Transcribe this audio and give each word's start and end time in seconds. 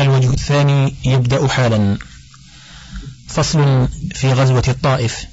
الوجه 0.00 0.30
الثاني 0.30 0.94
يبدأ 1.04 1.48
حالا. 1.48 1.98
فصل 3.28 3.88
في 4.14 4.32
غزوة 4.32 4.64
الطائف. 4.68 5.26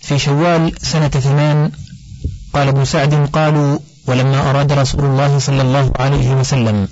في 0.00 0.18
شوال 0.18 0.72
سنة 0.82 1.08
ثمان 1.08 1.70
قال 2.54 2.68
ابن 2.68 2.84
سعد 2.84 3.30
قالوا 3.32 3.78
ولما 4.06 4.50
أراد 4.50 4.72
رسول 4.72 5.04
الله 5.04 5.38
صلى 5.38 5.62
الله 5.62 5.92
عليه 5.96 6.30
وسلم 6.30 6.88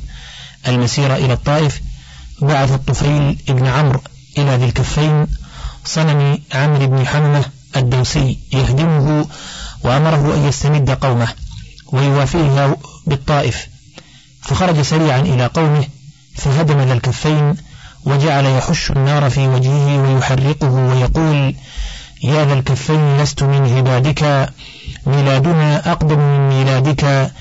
المسير 0.68 1.16
إلى 1.16 1.32
الطائف 1.32 1.80
بعث 2.42 2.72
الطفيل 2.72 3.38
ابن 3.48 3.66
عمرو 3.66 4.00
إلى 4.38 4.56
ذي 4.56 4.64
الكفين 4.64 5.26
صنم 5.84 6.38
عمرو 6.52 6.86
بن 6.86 7.06
حممة 7.06 7.44
الدوسي 7.76 8.38
يهدمه 8.52 9.26
وأمره 9.82 10.34
أن 10.34 10.48
يستمد 10.48 10.90
قومه 10.90 11.28
ويوافيه 11.86 12.76
بالطائف. 13.06 13.66
فخرج 14.42 14.82
سريعا 14.82 15.20
إلى 15.20 15.46
قومه 15.46 15.84
فهدم 16.38 16.80
ذا 16.80 16.92
الكفين 16.92 17.56
وجعل 18.04 18.46
يحش 18.46 18.90
النار 18.90 19.30
في 19.30 19.48
وجهه 19.48 20.02
ويحرقه 20.02 20.70
ويقول 20.70 21.54
يا 22.22 22.44
ذا 22.44 22.52
الكفين 22.54 23.16
لست 23.18 23.42
من 23.42 23.76
عبادك 23.76 24.50
ميلادنا 25.06 25.92
أقدم 25.92 26.18
من 26.18 26.48
ميلادك 26.48 27.32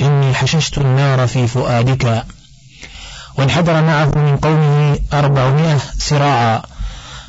إني 0.00 0.34
حششت 0.34 0.78
النار 0.78 1.26
في 1.26 1.46
فؤادك. 1.46 2.24
وانحدر 3.38 3.82
معه 3.82 4.12
من 4.16 4.36
قومه 4.36 4.98
أربعمائة 5.12 5.78
سراعا 5.98 6.62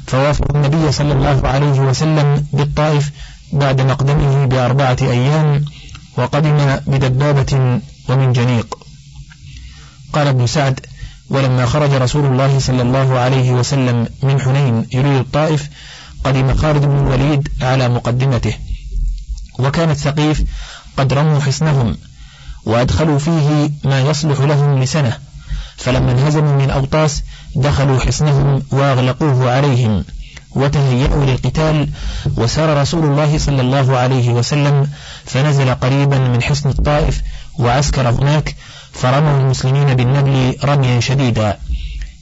فوافق 0.07 0.55
النبي 0.55 0.91
صلى 0.91 1.13
الله 1.13 1.47
عليه 1.47 1.79
وسلم 1.79 2.45
بالطائف 2.53 3.11
بعد 3.53 3.81
مقدمه 3.81 4.45
بأربعة 4.45 4.97
أيام 5.01 5.65
وقدم 6.17 6.75
بدبابة 6.87 7.79
ومن 8.09 8.33
جنيق. 8.33 8.77
قال 10.13 10.27
ابن 10.27 10.47
سعد 10.47 10.79
ولما 11.29 11.65
خرج 11.65 11.93
رسول 11.93 12.25
الله 12.25 12.59
صلى 12.59 12.81
الله 12.81 13.19
عليه 13.19 13.51
وسلم 13.51 14.07
من 14.23 14.41
حنين 14.41 14.87
يريد 14.93 15.19
الطائف 15.19 15.69
قدم 16.23 16.53
خالد 16.53 16.85
بن 16.85 16.97
الوليد 17.07 17.49
على 17.61 17.89
مقدمته. 17.89 18.53
وكانت 19.59 19.97
ثقيف 19.97 20.43
قد 20.97 21.13
رموا 21.13 21.39
حصنهم 21.39 21.97
وأدخلوا 22.65 23.19
فيه 23.19 23.71
ما 23.83 24.01
يصلح 24.01 24.39
لهم 24.39 24.83
لسنة. 24.83 25.17
فلما 25.77 26.11
انهزموا 26.11 26.55
من 26.55 26.69
أوطاس 26.69 27.23
دخلوا 27.55 27.99
حصنهم 27.99 28.63
وأغلقوه 28.71 29.51
عليهم. 29.51 30.03
وتهيأوا 30.57 31.25
للقتال 31.25 31.89
وسار 32.37 32.81
رسول 32.81 33.05
الله 33.05 33.37
صلى 33.37 33.61
الله 33.61 33.97
عليه 33.97 34.29
وسلم 34.29 34.87
فنزل 35.25 35.73
قريبا 35.75 36.17
من 36.17 36.41
حصن 36.41 36.69
الطائف 36.69 37.21
وعسكر 37.59 38.09
هناك 38.09 38.55
فرموا 38.93 39.39
المسلمين 39.39 39.93
بالنبل 39.93 40.55
رميا 40.63 40.99
شديدا 40.99 41.57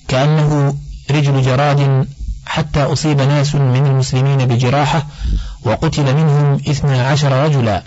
كأنه 0.07 0.75
رجل 1.11 1.41
جراد 1.41 2.07
حتى 2.45 2.83
أصيب 2.83 3.21
ناس 3.21 3.55
من 3.55 3.85
المسلمين 3.85 4.37
بجراحة 4.37 5.07
وقتل 5.63 6.15
منهم 6.15 6.53
اثنى 6.53 6.99
عشر 7.01 7.45
رجلا. 7.45 7.83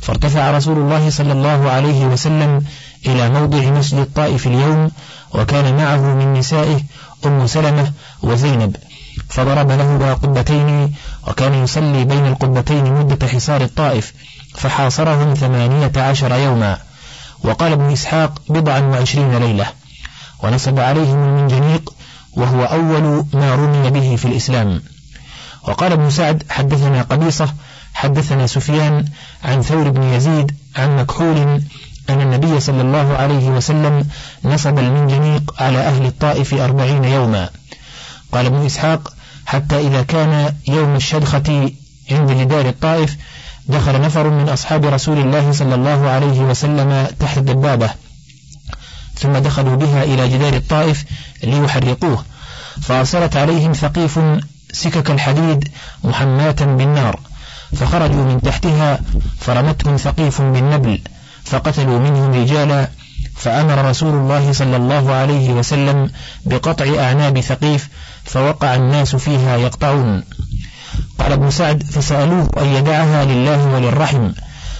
فارتفع 0.00 0.50
رسول 0.50 0.78
الله 0.78 1.10
صلى 1.10 1.32
الله 1.32 1.70
عليه 1.70 2.06
وسلم 2.06 2.64
إلى 3.06 3.30
موضع 3.30 3.70
مسجد 3.70 3.98
الطائف 3.98 4.46
اليوم 4.46 4.90
وكان 5.34 5.76
معه 5.76 6.14
من 6.14 6.32
نسائه 6.32 6.80
أم 7.26 7.46
سلمة 7.46 7.92
وزينب. 8.22 8.76
فضرب 9.28 9.70
له 9.70 10.14
قبتين 10.14 10.94
وكان 11.28 11.54
يصلي 11.54 12.04
بين 12.04 12.26
القبتين 12.26 12.84
مدة 12.84 13.26
حصار 13.26 13.62
الطائف 13.62 14.12
فحاصرهم 14.54 15.34
ثمانية 15.34 15.92
عشر 15.96 16.32
يوما. 16.34 16.78
وقال 17.44 17.72
ابن 17.72 17.92
إسحاق 17.92 18.42
بضعا 18.48 18.80
وعشرين 18.80 19.38
ليلة. 19.38 19.66
ونصب 20.42 20.78
عليهم 20.78 21.24
المنجنيق 21.24 21.94
وهو 22.32 22.64
أول 22.64 23.24
ما 23.32 23.54
رمي 23.54 23.90
به 23.90 24.16
في 24.16 24.24
الإسلام. 24.24 24.82
وقال 25.68 25.92
ابن 25.92 26.10
سعد 26.10 26.42
حدثنا 26.50 27.02
قبيصة 27.02 27.54
حدثنا 27.94 28.46
سفيان 28.46 29.04
عن 29.44 29.62
ثور 29.62 29.90
بن 29.90 30.02
يزيد 30.02 30.52
عن 30.76 30.96
مكحول 30.96 31.62
أن 32.10 32.20
النبي 32.20 32.60
صلى 32.60 32.80
الله 32.80 33.16
عليه 33.16 33.48
وسلم 33.48 34.08
نصب 34.44 34.78
المنجنيق 34.78 35.54
على 35.58 35.78
أهل 35.78 36.06
الطائف 36.06 36.54
أربعين 36.54 37.04
يوما. 37.04 37.50
قال 38.32 38.46
ابن 38.46 38.66
إسحاق 38.66 39.12
حتى 39.48 39.80
إذا 39.80 40.02
كان 40.02 40.54
يوم 40.68 40.96
الشدخة 40.96 41.70
عند 42.10 42.30
جدار 42.32 42.68
الطائف 42.68 43.16
دخل 43.68 44.00
نفر 44.00 44.30
من 44.30 44.48
أصحاب 44.48 44.84
رسول 44.84 45.18
الله 45.18 45.52
صلى 45.52 45.74
الله 45.74 46.08
عليه 46.08 46.40
وسلم 46.40 47.06
تحت 47.20 47.38
الدبابة. 47.38 47.90
ثم 49.14 49.32
دخلوا 49.32 49.76
بها 49.76 50.04
إلى 50.04 50.28
جدار 50.28 50.52
الطائف 50.52 51.04
ليحرقوه. 51.44 52.24
فأرسلت 52.82 53.36
عليهم 53.36 53.72
ثقيف 53.72 54.20
سكك 54.72 55.10
الحديد 55.10 55.68
محماة 56.04 56.56
بالنار. 56.60 57.20
فخرجوا 57.76 58.24
من 58.24 58.40
تحتها 58.42 59.00
فرمتهم 59.40 59.96
ثقيف 59.96 60.42
بالنبل 60.42 61.00
فقتلوا 61.44 61.98
منهم 61.98 62.32
رجالا. 62.32 62.88
فأمر 63.36 63.84
رسول 63.84 64.14
الله 64.14 64.52
صلى 64.52 64.76
الله 64.76 65.12
عليه 65.12 65.50
وسلم 65.50 66.10
بقطع 66.46 66.84
أعناب 66.84 67.40
ثقيف 67.40 67.88
فوقع 68.24 68.74
الناس 68.74 69.16
فيها 69.16 69.56
يقطعون. 69.56 70.24
قال 71.18 71.32
ابن 71.32 71.50
سعد 71.50 71.82
فسألوه 71.82 72.50
أن 72.58 72.66
يدعها 72.66 73.24
لله 73.24 73.74
وللرحم. 73.74 74.32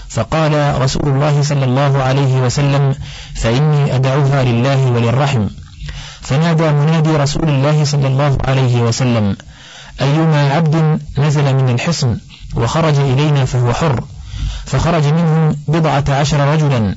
فقال 0.08 0.82
رسول 0.82 1.08
الله 1.08 1.42
صلى 1.42 1.64
الله 1.64 2.02
عليه 2.02 2.40
وسلم 2.40 2.94
فإني 3.34 3.96
أدعوها 3.96 4.44
لله 4.44 4.86
وللرحم. 4.86 5.46
فنادى 6.20 6.70
منادي 6.70 7.10
رسول 7.10 7.48
الله 7.48 7.84
صلى 7.84 8.06
الله 8.06 8.38
عليه 8.44 8.82
وسلم 8.82 9.36
أيما 10.00 10.52
عبد 10.52 11.00
نزل 11.18 11.54
من 11.54 11.68
الحصن 11.68 12.18
وخرج 12.54 12.98
إلينا 12.98 13.44
فهو 13.44 13.72
حر. 13.72 14.04
فخرج 14.66 15.06
منهم 15.06 15.56
بضعة 15.68 16.04
عشر 16.08 16.52
رجلا 16.52 16.96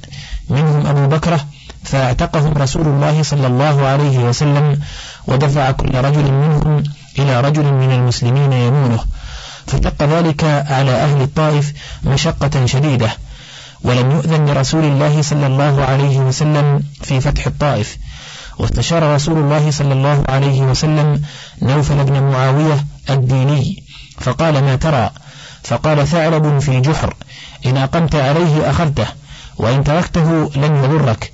منهم 0.50 0.88
أبو 0.88 1.08
بكرة 1.08 1.40
فاعتقهم 1.84 2.54
رسول 2.54 2.88
الله 2.88 3.24
صلى 3.24 3.48
الله 3.48 3.88
عليه 3.88 4.20
وسلم 4.20 4.80
ودفع 5.28 5.72
كل 5.72 5.96
رجل 5.96 6.32
منهم 6.32 6.84
إلى 7.20 7.42
رجل 7.42 7.64
من 7.64 7.92
المسلمين 7.92 8.54
يمونه. 8.54 9.00
فشق 9.68 10.04
ذلك 10.04 10.44
على 10.44 10.92
أهل 10.92 11.22
الطائف 11.22 11.74
مشقة 12.04 12.66
شديدة 12.66 13.12
ولم 13.84 14.12
يؤذن 14.12 14.46
لرسول 14.46 14.84
الله 14.84 15.22
صلى 15.22 15.48
الله 15.48 15.86
عليه 15.86 16.20
وسلم 16.20 16.84
في 17.02 17.22
فتح 17.22 17.48
الطائف. 17.48 17.98
واستشار 18.58 19.16
رسول 19.16 19.38
الله 19.38 19.72
صلى 19.72 19.94
الله 19.94 20.24
عليه 20.30 20.62
وسلم 20.62 21.22
نوفل 21.62 22.04
بن 22.04 22.24
معاوية 22.24 22.86
الديني 23.10 23.84
فقال 24.20 24.64
ما 24.64 24.76
ترى؟ 24.76 25.10
فقال 25.64 26.08
ثعلب 26.08 26.60
في 26.60 26.70
الجحر 26.78 27.16
إن 27.66 27.78
أقمت 27.78 28.16
عليه 28.16 28.70
أخذته 28.70 29.08
وإن 29.58 29.84
تركته 29.84 30.52
لن 30.56 30.84
يضرك. 30.84 31.34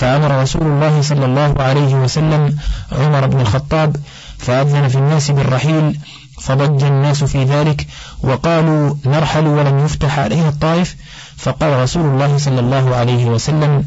فأمر 0.00 0.42
رسول 0.42 0.62
الله 0.62 1.02
صلى 1.02 1.24
الله 1.24 1.54
عليه 1.58 1.94
وسلم 1.94 2.58
عمر 2.92 3.26
بن 3.26 3.40
الخطاب 3.40 3.96
فأذن 4.38 4.88
في 4.88 4.98
الناس 4.98 5.30
بالرحيل 5.30 5.98
فضج 6.40 6.84
الناس 6.84 7.24
في 7.24 7.44
ذلك 7.44 7.86
وقالوا 8.22 8.94
نرحل 9.06 9.46
ولم 9.46 9.84
يفتح 9.84 10.18
عليها 10.18 10.48
الطائف. 10.48 10.96
فقال 11.36 11.82
رسول 11.82 12.04
الله 12.06 12.38
صلى 12.38 12.60
الله 12.60 12.96
عليه 12.96 13.24
وسلم 13.26 13.84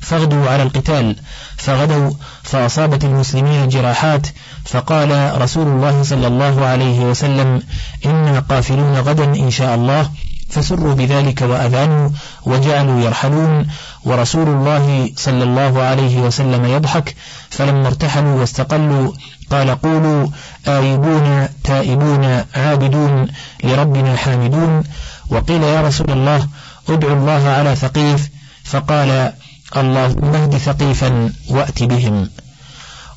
فاغدوا 0.00 0.50
على 0.50 0.62
القتال 0.62 1.16
فغدوا 1.56 2.10
فأصابت 2.42 3.04
المسلمين 3.04 3.68
جراحات. 3.68 4.26
فقال 4.64 5.42
رسول 5.42 5.66
الله 5.66 6.02
صلى 6.02 6.26
الله 6.26 6.66
عليه 6.66 7.00
وسلم 7.00 7.62
إنا 8.06 8.40
قافلون 8.40 8.94
غدا 8.98 9.24
إن 9.24 9.50
شاء 9.50 9.74
الله 9.74 10.10
فسروا 10.50 10.94
بذلك 10.94 11.42
وأذانوا 11.42 12.10
وجعلوا 12.46 13.00
يرحلون 13.00 13.66
ورسول 14.04 14.48
الله 14.48 15.12
صلى 15.16 15.44
الله 15.44 15.82
عليه 15.82 16.18
وسلم 16.20 16.64
يضحك 16.64 17.16
فلما 17.50 17.86
ارتحلوا 17.86 18.40
واستقلوا 18.40 19.12
قال 19.50 19.80
قولوا 19.80 20.26
آيبون 20.68 21.48
تائبون 21.64 22.42
عابدون 22.54 23.26
لربنا 23.64 24.16
حامدون 24.16 24.82
وقيل 25.30 25.62
يا 25.62 25.80
رسول 25.80 26.10
الله 26.10 26.48
ادعوا 26.88 27.14
الله 27.16 27.48
على 27.48 27.76
ثقيف 27.76 28.28
فقال 28.64 29.32
اللهم 29.76 30.34
اهد 30.34 30.56
ثقيفا 30.56 31.32
وأت 31.50 31.82
بهم 31.82 32.30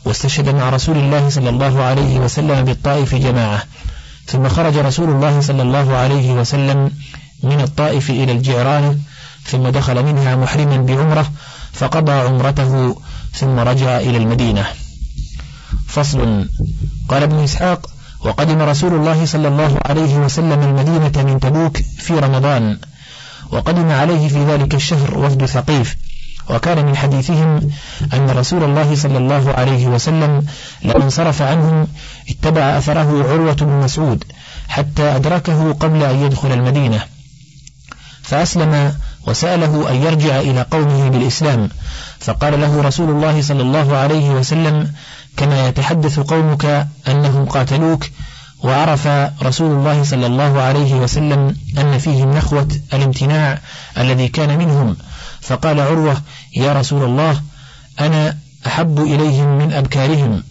واستشهد 0.06 0.50
مع 0.50 0.70
رسول 0.70 0.98
الله 0.98 1.30
صلى 1.30 1.50
الله 1.50 1.84
عليه 1.84 2.20
وسلم 2.20 2.66
بالطائف 2.66 3.16
جماعة 3.16 3.64
ثم 4.26 4.50
خرج 4.50 4.78
رسول 4.78 5.10
الله 5.10 5.42
صلى 5.42 5.62
الله 5.62 5.96
عليه 5.96 6.34
وسلم 6.34 6.92
من 7.44 7.62
الطائف 7.62 8.10
إلى 8.10 8.32
الجعران 8.32 9.00
ثم 9.46 9.70
دخل 9.70 10.04
منها 10.04 10.36
محرما 10.36 10.78
بعمرة 10.78 11.32
فقضى 11.74 12.12
عمرته 12.12 12.96
ثم 13.34 13.60
رجع 13.60 13.98
إلى 13.98 14.18
المدينة. 14.18 14.66
فصل. 15.88 16.50
قال 17.10 17.24
ابن 17.24 17.36
إسحاق 17.36 17.90
وقدم 18.22 18.62
رسول 18.62 18.94
الله 18.94 19.26
صلى 19.26 19.48
الله 19.48 19.80
عليه 19.86 20.16
وسلم 20.16 20.62
المدينة 20.62 21.24
من 21.24 21.40
تبوك 21.40 21.78
في 21.98 22.14
رمضان 22.14 22.78
وقدم 23.52 23.92
عليه 23.92 24.28
في 24.28 24.44
ذلك 24.44 24.76
الشهر 24.76 25.18
وفد 25.18 25.46
ثقيف. 25.46 25.96
وكان 26.50 26.86
من 26.86 26.96
حديثهم 26.96 27.70
أن 28.14 28.30
رسول 28.30 28.64
الله 28.64 28.96
صلى 28.96 29.18
الله 29.18 29.54
عليه 29.54 29.88
وسلم 29.88 30.46
لما 30.84 31.04
انصرف 31.04 31.42
عنهم 31.42 31.88
اتبع 32.30 32.78
أثره 32.78 33.32
عروة 33.32 33.54
بن 33.54 33.84
مسعود 33.84 34.24
حتى 34.68 35.04
أدركه 35.04 35.74
قبل 35.74 36.04
أن 36.04 36.16
يدخل 36.26 36.52
المدينة. 36.52 37.13
فأسلم 38.24 38.94
وسأله 39.28 39.90
أن 39.90 39.96
يرجع 39.96 40.40
إلى 40.40 40.66
قومه 40.72 41.10
بالإسلام. 41.10 41.70
فقال 42.20 42.62
له 42.62 42.82
رسول 42.82 43.10
الله 43.10 43.42
صلى 43.42 43.62
الله 43.62 43.98
عليه 43.98 44.30
وسلم 44.30 44.92
كما 45.38 45.68
يتحدث 45.68 46.20
قومك 46.20 46.88
أنهم 47.08 47.46
قاتلوك. 47.46 48.06
وعرف 48.64 49.08
رسول 49.44 49.72
الله 49.72 50.04
صلى 50.04 50.26
الله 50.26 50.62
عليه 50.62 50.94
وسلم 50.96 51.56
أن 51.78 51.98
فيهم 51.98 52.38
نخوة 52.38 52.68
الامتناع 52.94 53.60
الذي 53.98 54.28
كان 54.28 54.58
منهم. 54.60 54.98
فقال 55.42 55.80
عروة 55.80 56.22
يا 56.56 56.74
رسول 56.74 57.04
الله 57.04 57.42
أنا 58.00 58.38
أحب 58.68 59.00
إليهم 59.00 59.58
من 59.58 59.74
أبكارهم 59.74 60.44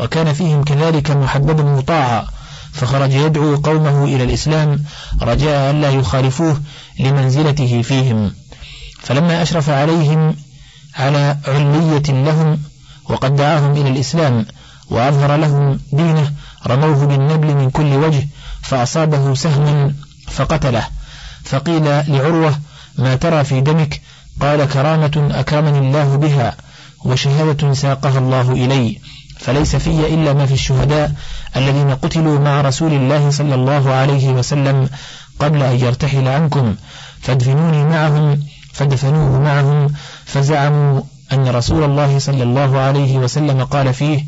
وكان 0.00 0.32
فيهم 0.32 0.64
كذلك 0.64 1.10
محبب 1.10 1.60
مطاعا. 1.60 2.26
فخرج 2.72 3.12
يدعو 3.12 3.56
قومه 3.56 4.04
إلى 4.04 4.24
الإسلام 4.24 4.84
رجاء 5.22 5.70
ألا 5.70 5.90
يخالفوه 5.90 6.60
لمنزلته 7.00 7.82
فيهم. 7.82 8.32
فلما 9.02 9.42
أشرف 9.42 9.70
عليهم 9.70 10.36
على 10.96 11.36
علمية 11.48 12.24
لهم 12.24 12.58
وقد 13.08 13.36
دعاهم 13.36 13.72
إلى 13.72 13.88
الإسلام 13.88 14.46
وأظهر 14.90 15.36
لهم 15.36 15.80
دينه 15.92 16.32
رموه 16.66 17.06
بالنبل 17.06 17.54
من 17.54 17.70
كل 17.70 17.92
وجه 17.92 18.28
فأصابه 18.62 19.34
سهم 19.34 19.94
فقتله. 20.28 20.86
فقيل 21.44 21.84
لعروة 21.84 22.58
ما 22.98 23.16
ترى 23.16 23.44
في 23.44 23.60
دمك؟ 23.60 24.00
قال 24.40 24.68
كرامة 24.68 25.28
أكرمني 25.30 25.78
الله 25.78 26.16
بها 26.16 26.56
وشهادة 27.04 27.72
ساقها 27.72 28.18
الله 28.18 28.52
إلي. 28.52 29.00
فليس 29.40 29.76
في 29.76 30.14
إلا 30.14 30.32
ما 30.32 30.46
في 30.46 30.54
الشهداء 30.54 31.12
الذين 31.56 31.90
قتلوا 31.90 32.38
مع 32.38 32.60
رسول 32.60 32.92
الله 32.92 33.30
صلى 33.30 33.54
الله 33.54 33.90
عليه 33.90 34.28
وسلم 34.28 34.88
قبل 35.38 35.62
أن 35.62 35.76
يرتحل 35.80 36.28
عنكم. 36.28 36.74
فادفنوني 37.20 37.84
معهم 37.84 38.42
فدفنوه 38.72 39.40
معهم 39.40 39.88
فزعموا 40.24 41.02
أن 41.32 41.48
رسول 41.48 41.84
الله 41.84 42.18
صلى 42.18 42.42
الله 42.42 42.78
عليه 42.78 43.18
وسلم 43.18 43.64
قال 43.64 43.94
فيه 43.94 44.24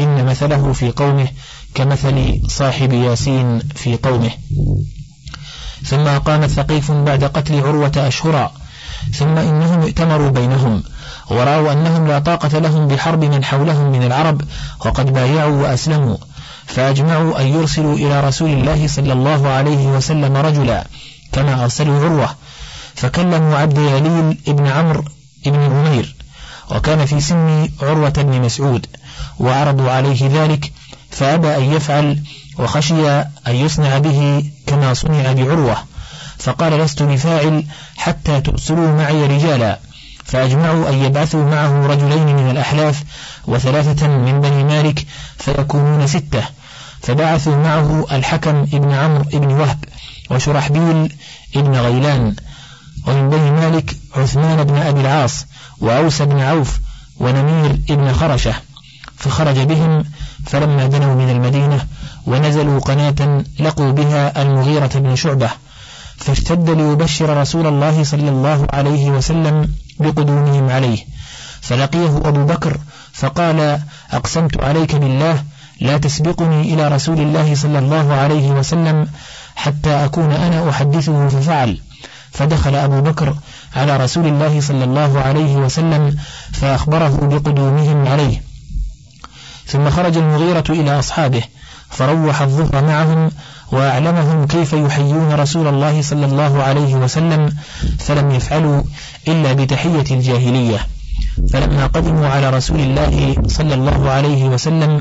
إن 0.00 0.24
مثله 0.24 0.72
في 0.72 0.90
قومه 0.90 1.28
كمثل 1.74 2.40
صاحب 2.48 2.92
ياسين 2.92 3.58
في 3.58 3.96
قومه. 3.96 4.30
ثم 5.84 6.06
أقامت 6.06 6.48
ثقيف 6.48 6.90
بعد 6.90 7.24
قتل 7.24 7.60
عروة 7.60 7.92
أشهرا 7.96 8.52
ثم 9.12 9.38
إنهم 9.38 9.82
ائتمروا 9.82 10.30
بينهم. 10.30 10.82
ورأوا 11.30 11.72
أنهم 11.72 12.08
لا 12.08 12.18
طاقة 12.18 12.58
لهم 12.58 12.88
بحرب 12.88 13.24
من 13.24 13.44
حولهم 13.44 13.92
من 13.92 14.02
العرب 14.02 14.42
وقد 14.80 15.12
بايعوا 15.12 15.62
وأسلموا. 15.62 16.16
فأجمعوا 16.66 17.40
أن 17.40 17.46
يرسلوا 17.46 17.94
إلى 17.94 18.20
رسول 18.20 18.50
الله 18.50 18.86
صلى 18.86 19.12
الله 19.12 19.48
عليه 19.48 19.86
وسلم 19.86 20.36
رجلا 20.36 20.86
كما 21.32 21.64
أرسلوا 21.64 22.04
عروة. 22.04 22.28
فكلموا 22.94 23.56
عبد 23.58 23.78
يليل 23.78 24.38
ابن 24.48 24.66
عمرو 24.66 25.04
ابن 25.46 25.60
عمير 25.60 26.16
وكان 26.70 27.06
في 27.06 27.20
سن 27.20 27.68
عروة 27.82 28.10
بن 28.10 28.40
مسعود 28.40 28.86
وعرضوا 29.38 29.90
عليه 29.90 30.42
ذلك 30.42 30.72
فأبى 31.10 31.56
أن 31.56 31.62
يفعل 31.62 32.22
وخشي 32.58 33.10
أن 33.20 33.54
يصنع 33.54 33.98
به 33.98 34.50
كما 34.66 34.94
صنع 34.94 35.32
بعروة. 35.32 35.76
فقال 36.38 36.72
لست 36.72 37.02
بفاعل 37.02 37.64
حتى 37.96 38.40
ترسلوا 38.40 38.96
معي 38.96 39.26
رجالا. 39.26 39.78
فأجمعوا 40.30 40.88
أن 40.88 40.94
يبعثوا 40.94 41.44
معه 41.44 41.86
رجلين 41.86 42.36
من 42.36 42.50
الأحلاف 42.50 43.02
وثلاثة 43.46 44.08
من 44.08 44.40
بني 44.40 44.64
مالك 44.64 45.06
فيكونون 45.38 46.06
ستة. 46.06 46.42
فبعثوا 47.02 47.56
معه 47.56 48.06
الحكم 48.12 48.56
ابن 48.56 48.92
عمرو 48.92 49.24
ابن 49.32 49.52
وهب 49.52 49.84
وشرحبيل 50.30 51.12
ابن 51.56 51.76
غيلان 51.76 52.34
ومن 53.06 53.30
بني 53.30 53.50
مالك 53.50 53.96
عثمان 54.16 54.64
بن 54.64 54.76
أبي 54.76 55.00
العاص 55.00 55.46
وأوس 55.80 56.22
بن 56.22 56.40
عوف 56.40 56.78
ونمير 57.16 57.70
ابن 57.90 58.12
خرشة. 58.12 58.54
فخرج 59.16 59.58
بهم 59.58 60.04
فلما 60.46 60.86
دنوا 60.86 61.14
من 61.14 61.30
المدينة 61.30 61.86
ونزلوا 62.26 62.80
قناة 62.80 63.44
لقوا 63.60 63.92
بها 63.92 64.42
المغيرة 64.42 64.90
بن 64.94 65.16
شعبة. 65.16 65.50
فاشتد 66.16 66.70
ليبشر 66.70 67.40
رسول 67.40 67.66
الله 67.66 68.04
صلى 68.04 68.28
الله 68.28 68.66
عليه 68.72 69.10
وسلم 69.10 69.68
بقدومهم 70.00 70.70
عليه. 70.70 71.04
فلقيه 71.60 72.16
أبو 72.16 72.44
بكر 72.44 72.78
فقال 73.12 73.80
أقسمت 74.10 74.62
عليك 74.62 74.94
بالله 74.94 75.44
لا 75.80 75.98
تسبقني 75.98 76.74
إلى 76.74 76.88
رسول 76.88 77.20
الله 77.20 77.54
صلى 77.54 77.78
الله 77.78 78.12
عليه 78.12 78.50
وسلم 78.50 79.08
حتى 79.56 79.90
أكون 79.90 80.32
أنا 80.32 80.70
أحدثه 80.70 81.28
ففعل 81.28 81.80
فدخل 82.30 82.74
أبو 82.74 83.00
بكر 83.00 83.36
على 83.76 83.96
رسول 83.96 84.26
الله 84.26 84.60
صلى 84.60 84.84
الله 84.84 85.20
عليه 85.20 85.56
وسلم 85.56 86.16
فأخبره 86.52 87.18
بقدومهم 87.22 88.08
عليه. 88.08 88.42
ثم 89.66 89.90
خرج 89.90 90.16
المغيرة 90.16 90.64
إلى 90.70 90.98
أصحابه 90.98 91.42
فروح 91.90 92.42
الظهر 92.42 92.84
معهم 92.84 93.30
وأعلمهم 93.72 94.46
كيف 94.46 94.72
يحيون 94.72 95.32
رسول 95.32 95.66
الله 95.68 96.02
صلى 96.02 96.26
الله 96.26 96.62
عليه 96.62 96.94
وسلم 96.94 97.56
فلم 97.98 98.30
يفعلوا 98.30 98.82
إلا 99.28 99.52
بتحية 99.52 100.04
الجاهلية. 100.10 100.86
فلما 101.52 101.86
قدموا 101.86 102.28
على 102.28 102.50
رسول 102.50 102.80
الله 102.80 103.36
صلى 103.46 103.74
الله 103.74 104.10
عليه 104.10 104.44
وسلم 104.44 105.00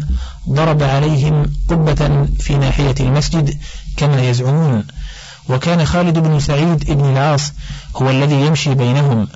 ضرب 0.50 0.83
عليهم 0.83 1.54
قبة 1.69 2.27
في 2.39 2.57
ناحية 2.57 2.95
المسجد 3.00 3.57
كما 3.98 4.30
يزعمون. 4.30 4.83
وكان 5.50 5.86
خالد 5.86 6.19
بن 6.19 6.39
سعيد 6.39 6.92
بن 6.92 7.06
العاص 7.06 7.54
هو 7.95 8.10
الذي 8.10 8.45
يمشي 8.45 8.75
بينهم 8.75 9.27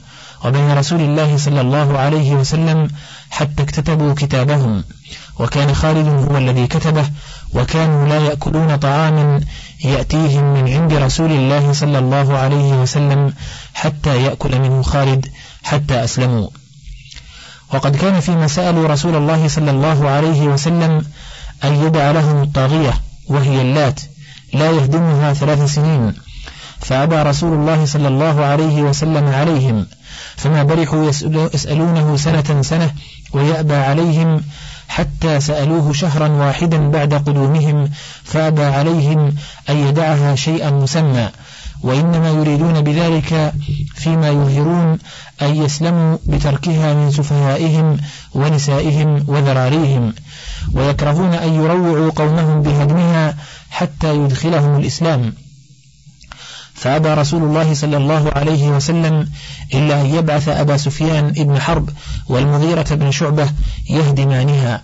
وبين 0.46 0.78
رسول 0.78 1.02
الله 1.02 1.38
صلى 1.38 1.62
الله 1.62 1.98
عليه 1.98 2.34
وسلم 2.34 2.88
حتى 3.30 3.64
اكتتبوا 3.64 4.14
كتابهم. 4.14 4.84
وكان 5.40 5.76
خالد 5.76 6.08
هو 6.08 6.38
الذي 6.38 6.68
كتبه 6.68 7.06
وكانوا 7.56 8.08
لا 8.08 8.18
يأكلون 8.18 8.76
طعاما 8.76 9.42
يأتيهم 9.84 10.54
من 10.54 10.74
عند 10.74 10.94
رسول 10.94 11.32
الله 11.32 11.74
صلى 11.74 12.00
الله 12.00 12.38
عليه 12.38 12.74
وسلم 12.82 13.34
حتى 13.74 14.24
يأكل 14.24 14.60
منه 14.60 14.82
خالد 14.82 15.28
حتى 15.64 16.04
أسلموا. 16.04 16.48
وقد 17.74 17.96
كان 17.96 18.20
فيما 18.20 18.48
سألوا 18.48 18.88
رسول 18.88 19.16
الله 19.16 19.48
صلى 19.48 19.72
الله 19.72 20.10
عليه 20.10 20.42
وسلم 20.42 21.06
أن 21.64 21.76
يدع 21.76 22.12
لهم 22.12 22.42
الطاغية 22.44 22.94
وهي 23.28 23.62
اللات 23.62 24.00
لا 24.54 24.72
يهدمها 24.72 25.34
ثلاث 25.34 25.74
سنين. 25.74 26.14
فأبى 26.80 27.16
رسول 27.16 27.54
الله 27.54 27.86
صلى 27.86 28.08
الله 28.08 28.46
عليه 28.46 28.82
وسلم 28.82 29.28
عليهم 29.28 29.86
فما 30.36 30.64
برحوا 30.64 31.12
يسألونه 31.54 32.18
سنة 32.18 32.62
سنة 32.62 32.94
ويأبى 33.34 33.76
عليهم 33.76 34.44
حتى 34.88 35.40
سألوه 35.40 35.94
شهرا 35.94 36.28
واحدا 36.28 36.90
بعد 36.92 37.14
قدومهم 37.14 37.90
فأبى 38.24 38.64
عليهم 38.64 39.36
أن 39.70 39.78
يدعها 39.78 40.36
شيئا 40.36 40.70
مسمى 40.70 41.30
وإنما 41.84 42.30
يريدون 42.30 42.82
بذلك 42.82 43.54
فيما 43.96 44.30
يظهرون 44.30 44.98
أن 45.42 45.56
يسلموا 45.56 46.18
بتركها 46.26 46.94
من 46.94 47.12
سفهائهم 47.12 47.98
ونسائهم 48.34 49.24
وذراريهم 49.28 50.14
ويكرهون 50.74 51.34
أن 51.34 51.54
يروعوا 51.54 52.12
قومهم 52.12 52.62
بهدمها 52.62 53.36
حتى 53.70 54.16
يدخلهم 54.16 54.80
الإسلام. 54.80 55.34
فأبى 56.84 57.14
رسول 57.14 57.44
الله 57.44 57.74
صلى 57.74 57.98
الله 57.98 58.32
عليه 58.36 58.68
وسلم 58.68 59.30
إلا 59.74 60.02
أن 60.02 60.06
يبعث 60.06 60.50
أبا 60.50 60.78
سفيان 60.78 61.26
ابن 61.28 61.60
حرب 61.60 61.90
والمغيرة 62.28 62.86
بن 62.92 63.12
شعبة 63.12 63.50
يهدمانها. 63.90 64.82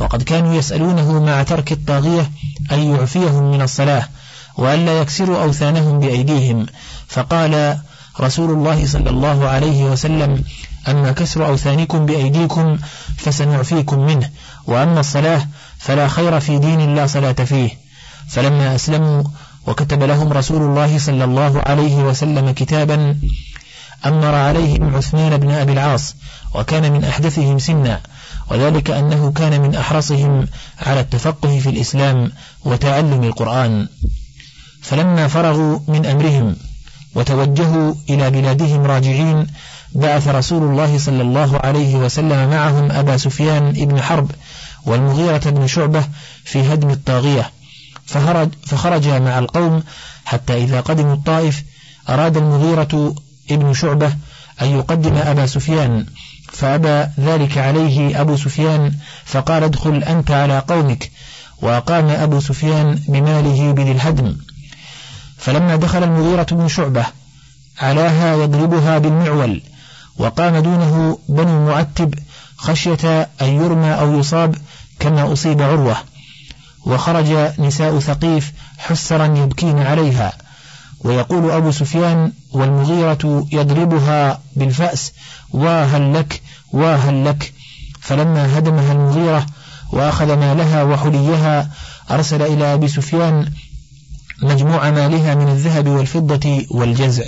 وقد 0.00 0.22
كانوا 0.22 0.54
يسألونه 0.54 1.24
مع 1.24 1.42
ترك 1.42 1.72
الطاغية 1.72 2.30
أن 2.72 2.94
يعفيهم 2.94 3.50
من 3.50 3.62
الصلاة 3.62 4.08
وألا 4.56 5.00
يكسروا 5.00 5.42
أوثانهم 5.42 6.00
بأيديهم. 6.00 6.66
فقال 7.08 7.78
رسول 8.20 8.50
الله 8.50 8.86
صلى 8.86 9.10
الله 9.10 9.48
عليه 9.48 9.84
وسلم 9.84 10.44
أما 10.88 11.12
كسر 11.12 11.46
أوثانكم 11.46 12.06
بأيديكم 12.06 12.78
فسنعفيكم 13.16 13.98
منه 14.06 14.30
وأما 14.66 15.00
الصلاة 15.00 15.46
فلا 15.78 16.08
خير 16.08 16.40
في 16.40 16.58
دين 16.58 16.94
لا 16.94 17.06
صلاة 17.06 17.32
فيه. 17.32 17.70
فلما 18.28 18.74
أسلموا 18.74 19.22
وكتب 19.66 20.02
لهم 20.02 20.32
رسول 20.32 20.62
الله 20.62 20.98
صلى 20.98 21.24
الله 21.24 21.62
عليه 21.66 21.96
وسلم 21.96 22.50
كتابا 22.50 23.16
أمر 24.06 24.34
عليهم 24.34 24.96
عثمان 24.96 25.36
بن 25.36 25.50
أبي 25.50 25.72
العاص 25.72 26.14
وكان 26.54 26.92
من 26.92 27.04
أحدثهم 27.04 27.58
سنا 27.58 28.00
وذلك 28.50 28.90
أنه 28.90 29.32
كان 29.32 29.60
من 29.60 29.74
أحرصهم 29.74 30.48
على 30.86 31.00
التفقه 31.00 31.58
في 31.58 31.68
الإسلام 31.68 32.32
وتعلم 32.64 33.22
القرآن. 33.22 33.88
فلما 34.82 35.28
فرغوا 35.28 35.78
من 35.88 36.06
أمرهم 36.06 36.56
وتوجهوا 37.14 37.94
إلى 38.10 38.30
بلادهم 38.30 38.82
راجعين 38.82 39.46
بعث 39.94 40.28
رسول 40.28 40.62
الله 40.62 40.98
صلى 40.98 41.22
الله 41.22 41.58
عليه 41.58 41.96
وسلم 41.96 42.50
معهم 42.50 42.90
أبا 42.90 43.16
سفيان 43.16 43.72
بن 43.72 44.02
حرب 44.02 44.30
والمغيرة 44.86 45.50
بن 45.50 45.66
شعبة 45.66 46.04
في 46.44 46.72
هدم 46.72 46.90
الطاغية. 46.90 47.50
فخرج, 48.06 48.48
فخرج 48.66 49.08
مع 49.08 49.38
القوم 49.38 49.82
حتى 50.24 50.64
إذا 50.64 50.80
قدموا 50.80 51.14
الطائف 51.14 51.64
أراد 52.08 52.36
المغيرة 52.36 53.14
ابن 53.50 53.74
شعبة 53.74 54.12
أن 54.62 54.66
يقدم 54.66 55.16
أبا 55.16 55.46
سفيان 55.46 56.06
فأبى 56.52 57.06
ذلك 57.20 57.58
عليه 57.58 58.20
أبو 58.20 58.36
سفيان 58.36 58.94
فقال 59.24 59.64
ادخل 59.64 60.02
أنت 60.02 60.30
على 60.30 60.58
قومك 60.58 61.10
وأقام 61.62 62.08
أبو 62.08 62.40
سفيان 62.40 63.02
بماله 63.08 63.72
بذي 63.72 63.92
الهدم. 63.92 64.36
فلما 65.38 65.76
دخل 65.76 66.04
المغيرة 66.04 66.46
بن 66.50 66.68
شعبة 66.68 67.06
علاها 67.78 68.36
يضربها 68.36 68.98
بالمعول 68.98 69.62
وقام 70.18 70.56
دونه 70.58 71.18
بنو 71.28 71.66
معتب 71.66 72.14
خشية 72.56 73.28
أن 73.42 73.46
يرمى 73.46 73.90
أو 73.90 74.18
يصاب 74.18 74.56
كما 75.00 75.32
أصيب 75.32 75.62
عروة. 75.62 75.96
وخرج 76.86 77.26
نساء 77.58 77.98
ثقيف 77.98 78.52
حسرا 78.78 79.26
يبكين 79.26 79.78
عليها. 79.78 80.32
ويقول 81.00 81.50
أبو 81.50 81.70
سفيان 81.70 82.32
والمغيرة 82.52 83.46
يضربها 83.52 84.40
بالفأس 84.56 85.12
واهل 85.50 86.14
لك 86.14 86.42
واهل 86.72 87.24
لك. 87.24 87.52
فلما 88.00 88.58
هدمها 88.58 88.92
المغيرة 88.92 89.46
وأخذ 89.92 90.36
مالها 90.36 90.82
وحليها 90.82 91.70
أرسل 92.10 92.42
إلى 92.42 92.74
أبي 92.74 92.88
سفيان 92.88 93.52
مجموع 94.42 94.90
مالها 94.90 95.34
من 95.34 95.48
الذهب 95.48 95.88
والفضة 95.88 96.66
والجزع. 96.70 97.24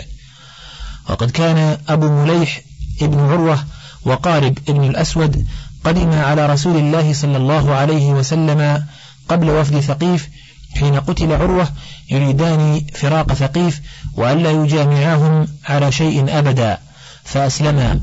وقد 1.08 1.30
كان 1.30 1.78
أبو 1.88 2.08
مليح 2.08 2.60
ابن 3.02 3.18
عروة 3.18 3.58
وقارب 4.04 4.58
ابن 4.68 4.84
الأسود 4.84 5.46
قدم 5.84 6.12
على 6.12 6.46
رسول 6.46 6.76
الله 6.76 7.12
صلى 7.12 7.36
الله 7.36 7.74
عليه 7.74 8.10
وسلم 8.12 8.84
قبل 9.28 9.50
وفد 9.50 9.80
ثقيف 9.80 10.28
حين 10.74 11.00
قتل 11.00 11.32
عروة 11.32 11.68
يريدان 12.10 12.86
فراق 12.94 13.32
ثقيف 13.32 13.80
وألا 14.14 14.50
يجامعاهم 14.50 15.48
على 15.64 15.92
شيء 15.92 16.38
أبدا 16.38 16.78
فأسلما. 17.24 18.00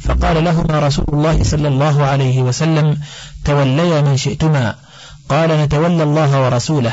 فقال 0.00 0.44
لهما 0.44 0.78
رسول 0.86 1.06
الله 1.12 1.42
صلى 1.42 1.68
الله 1.68 2.04
عليه 2.04 2.42
وسلم 2.42 2.98
توليا 3.44 4.00
من 4.00 4.16
شئتما. 4.16 4.74
قال 5.28 5.50
نتولى 5.50 6.02
الله 6.02 6.44
ورسوله. 6.44 6.92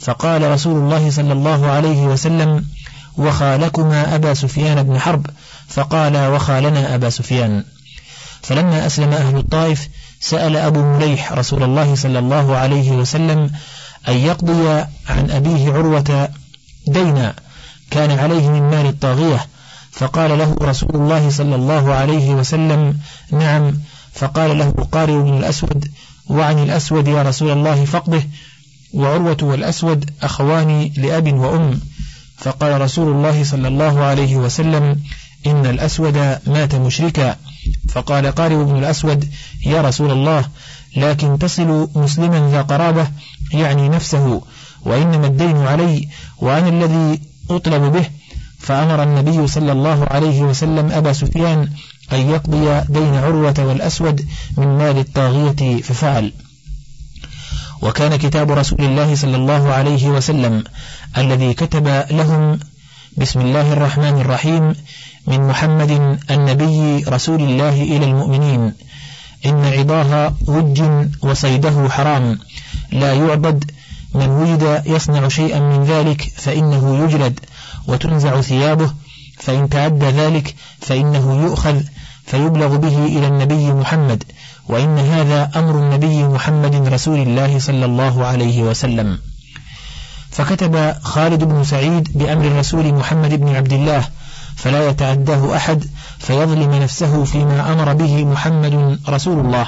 فقال 0.00 0.50
رسول 0.50 0.76
الله 0.76 1.10
صلى 1.10 1.32
الله 1.32 1.66
عليه 1.66 2.06
وسلم 2.06 2.64
وخالكما 3.16 4.14
أبا 4.14 4.34
سفيان 4.34 4.82
بن 4.82 5.00
حرب. 5.00 5.26
فقال 5.68 6.16
وخالنا 6.16 6.94
أبا 6.94 7.10
سفيان. 7.10 7.64
فلما 8.42 8.86
أسلم 8.86 9.12
أهل 9.12 9.36
الطائف 9.36 9.88
سأل 10.20 10.56
أبو 10.56 10.82
مليح 10.82 11.32
رسول 11.32 11.62
الله 11.62 11.94
صلى 11.94 12.18
الله 12.18 12.56
عليه 12.56 12.90
وسلم 12.90 13.50
أن 14.08 14.16
يقضي 14.16 14.84
عن 15.08 15.30
أبيه 15.30 15.72
عروة 15.72 16.28
دينا 16.86 17.34
كان 17.90 18.10
عليه 18.18 18.50
من 18.50 18.62
مال 18.62 18.86
الطاغية 18.86 19.46
فقال 19.92 20.38
له 20.38 20.56
رسول 20.62 20.90
الله 20.94 21.30
صلى 21.30 21.54
الله 21.54 21.94
عليه 21.94 22.30
وسلم 22.34 22.98
نعم. 23.32 23.78
فقال 24.12 24.58
له 24.58 24.70
قارئ 24.92 25.12
بن 25.12 25.36
الأسود 25.38 25.90
وعن 26.26 26.58
الأسود 26.58 27.08
يا 27.08 27.22
رسول 27.22 27.50
الله 27.50 27.84
فقده 27.84 28.22
وعروة 28.94 29.36
والأسود 29.42 30.10
أخوان 30.22 30.90
لأب 30.96 31.34
وأم. 31.34 31.80
فقال 32.38 32.80
رسول 32.80 33.08
الله 33.08 33.44
صلى 33.44 33.68
الله 33.68 34.04
عليه 34.04 34.36
وسلم 34.36 35.00
إن 35.46 35.66
الأسود 35.66 36.38
مات 36.46 36.74
مشركا. 36.74 37.36
فقال 37.88 38.26
قارئ 38.26 38.64
بن 38.64 38.78
الأسود 38.78 39.28
يا 39.66 39.80
رسول 39.82 40.10
الله 40.10 40.44
لكن 40.96 41.38
تصل 41.38 41.88
مسلما 41.94 42.50
ذا 42.50 42.62
قرابة 42.62 43.08
يعني 43.52 43.88
نفسه 43.88 44.42
وإنما 44.82 45.26
الدين 45.26 45.56
علي 45.56 46.08
وأنا 46.38 46.68
الذي 46.68 47.20
أطلب 47.50 47.82
به. 47.92 48.04
فأمر 48.58 49.02
النبي 49.02 49.46
صلى 49.46 49.72
الله 49.72 50.06
عليه 50.10 50.42
وسلم 50.42 50.92
أبا 50.92 51.12
سفيان 51.12 51.68
أن 52.12 52.30
يقضي 52.30 52.80
دين 52.88 53.14
عروة 53.14 53.54
والأسود 53.58 54.26
من 54.56 54.78
مال 54.78 54.98
الطاغية 54.98 55.82
ففعل. 55.82 56.32
وكان 57.82 58.16
كتاب 58.16 58.50
رسول 58.50 58.80
الله 58.80 59.14
صلى 59.14 59.36
الله 59.36 59.72
عليه 59.72 60.08
وسلم 60.08 60.64
الذي 61.18 61.54
كتب 61.54 62.04
لهم 62.10 62.58
بسم 63.16 63.40
الله 63.40 63.72
الرحمن 63.72 64.20
الرحيم 64.20 64.74
من 65.26 65.48
محمد 65.48 66.18
النبي 66.30 67.04
رسول 67.04 67.42
الله 67.42 67.82
إلى 67.82 68.04
المؤمنين. 68.04 68.72
إن 69.46 69.64
عضاها 69.64 70.34
وج 70.48 70.82
وصيده 71.22 71.88
حرام. 71.88 72.38
لا 72.92 73.12
يعبد. 73.12 73.70
من 74.14 74.28
وجد 74.28 74.82
يصنع 74.86 75.28
شيئا 75.28 75.60
من 75.60 75.84
ذلك 75.84 76.32
فإنه 76.36 77.04
يجلد. 77.04 77.40
وتنزع 77.86 78.40
ثيابه. 78.40 78.90
فإن 79.38 79.68
تعدى 79.68 80.06
ذلك 80.06 80.54
فإنه 80.80 81.42
يؤخذ. 81.42 81.80
فيبلغ 82.26 82.76
به 82.76 83.06
إلى 83.06 83.26
النبي 83.26 83.72
محمد. 83.72 84.24
وإن 84.68 84.98
هذا 84.98 85.50
أمر 85.56 85.78
النبي 85.78 86.24
محمد 86.24 86.74
رسول 86.74 87.18
الله 87.18 87.58
صلى 87.58 87.84
الله 87.84 88.26
عليه 88.26 88.62
وسلم. 88.62 89.18
فكتب 90.30 90.94
خالد 91.02 91.44
بن 91.44 91.64
سعيد 91.64 92.18
بأمر 92.18 92.44
الرسول 92.44 92.94
محمد 92.94 93.40
بن 93.40 93.56
عبد 93.56 93.72
الله 93.72 94.04
فلا 94.56 94.88
يتعداه 94.88 95.56
أحد 95.56 95.84
فيظلم 96.18 96.74
نفسه 96.74 97.24
فيما 97.24 97.72
أمر 97.72 97.92
به 97.92 98.24
محمد 98.24 99.00
رسول 99.08 99.46
الله. 99.46 99.66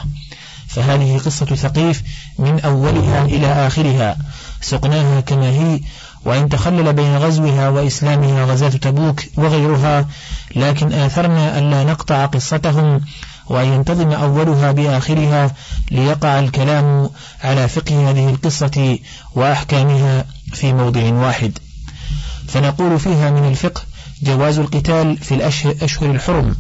فهذه 0.69 1.19
قصة 1.19 1.47
ثقيف 1.47 2.03
من 2.39 2.61
أولها 2.61 3.25
إلى 3.25 3.67
آخرها. 3.67 4.17
سقناها 4.61 5.21
كما 5.21 5.51
هي 5.51 5.81
وإن 6.25 6.49
تخلل 6.49 6.93
بين 6.93 7.17
غزوها 7.17 7.69
وإسلامها 7.69 8.45
غزاة 8.45 8.69
تبوك 8.69 9.21
وغيرها 9.37 10.09
لكن 10.57 10.93
آثرنا 10.93 11.59
ألا 11.59 11.85
نقطع 11.85 12.27
قصتهم 12.27 13.01
وأن 13.47 13.67
ينتظم 13.67 14.11
أولها 14.13 14.73
بآخرها 14.73 15.55
ليقع 15.91 16.39
الكلام 16.39 17.11
على 17.45 17.69
فقه 17.69 18.11
هذه 18.11 18.29
القصة 18.29 18.99
وأحكامها 19.35 20.25
في 20.53 20.73
موضع 20.73 21.13
واحد. 21.13 21.59
فنقول 22.49 23.01
فيها 23.01 23.31
من 23.31 23.49
الفقه 23.49 23.83
جواز 24.23 24.59
القتال 24.59 25.17
في 25.17 25.35
الأشهر 25.35 26.11
الحرم. 26.11 26.57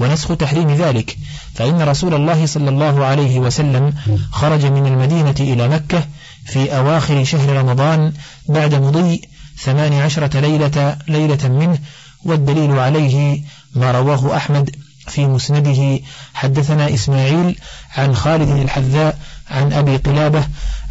ونسخ 0.00 0.36
تحريم 0.36 0.70
ذلك 0.70 1.16
فإن 1.54 1.82
رسول 1.82 2.14
الله 2.14 2.46
صلى 2.46 2.70
الله 2.70 3.04
عليه 3.04 3.38
وسلم 3.38 3.94
خرج 4.32 4.66
من 4.66 4.86
المدينة 4.86 5.34
إلى 5.40 5.68
مكة 5.68 6.04
في 6.44 6.76
أواخر 6.76 7.24
شهر 7.24 7.56
رمضان 7.56 8.12
بعد 8.48 8.74
مضي 8.74 9.20
ثمان 9.58 9.92
عشرة 9.92 10.40
ليلة, 10.40 10.96
ليلة 11.08 11.48
منه 11.48 11.78
والدليل 12.24 12.78
عليه 12.78 13.42
ما 13.74 13.90
رواه 13.92 14.36
أحمد 14.36 14.76
في 15.06 15.26
مسنده. 15.26 16.00
حدثنا 16.34 16.94
إسماعيل 16.94 17.58
عن 17.96 18.14
خالد 18.14 18.48
الحذاء 18.48 19.18
عن 19.50 19.72
أبي 19.72 19.96
قلابة 19.96 20.44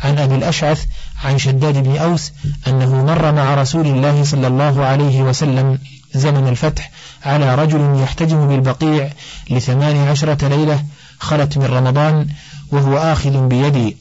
عن 0.03 0.17
أبي 0.17 0.35
الأشعث 0.35 0.85
عن 1.23 1.37
شداد 1.37 1.83
بن 1.83 1.97
أوس 1.97 2.31
أنه 2.67 3.05
مر 3.05 3.31
مع 3.31 3.55
رسول 3.55 3.87
الله 3.87 4.23
صلى 4.23 4.47
الله 4.47 4.85
عليه 4.85 5.21
وسلم 5.21 5.79
زمن 6.13 6.47
الفتح 6.47 6.91
على 7.25 7.55
رجل 7.55 7.99
يحتجم 8.03 8.47
بالبقيع 8.47 9.09
لثمان 9.49 10.07
عشرة 10.07 10.47
ليلة 10.47 10.83
خلت 11.19 11.57
من 11.57 11.65
رمضان 11.65 12.27
وهو 12.71 12.97
آخذ 12.97 13.47
بيدي. 13.47 13.97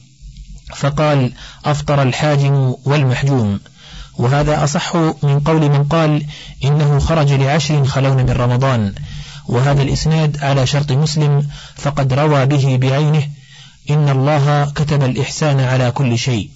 فقال 0.75 1.31
أفطر 1.65 2.01
الحاجم 2.01 2.75
والمحجوم. 2.85 3.59
وهذا 4.17 4.63
أصح 4.63 4.95
من 4.95 5.39
قول 5.39 5.61
من 5.61 5.83
قال 5.83 6.25
إنه 6.63 6.99
خرج 6.99 7.31
لعشر 7.31 7.85
خلون 7.85 8.17
من 8.17 8.29
رمضان. 8.29 8.93
وهذا 9.47 9.81
الإسناد 9.81 10.43
على 10.43 10.67
شرط 10.67 10.91
مسلم 10.91 11.47
فقد 11.75 12.13
روى 12.13 12.45
به 12.45 12.77
بعينه 12.81 13.23
إن 13.89 14.09
الله 14.09 14.65
كتب 14.65 15.03
الإحسان 15.03 15.59
على 15.59 15.91
كل 15.91 16.17
شيء. 16.17 16.49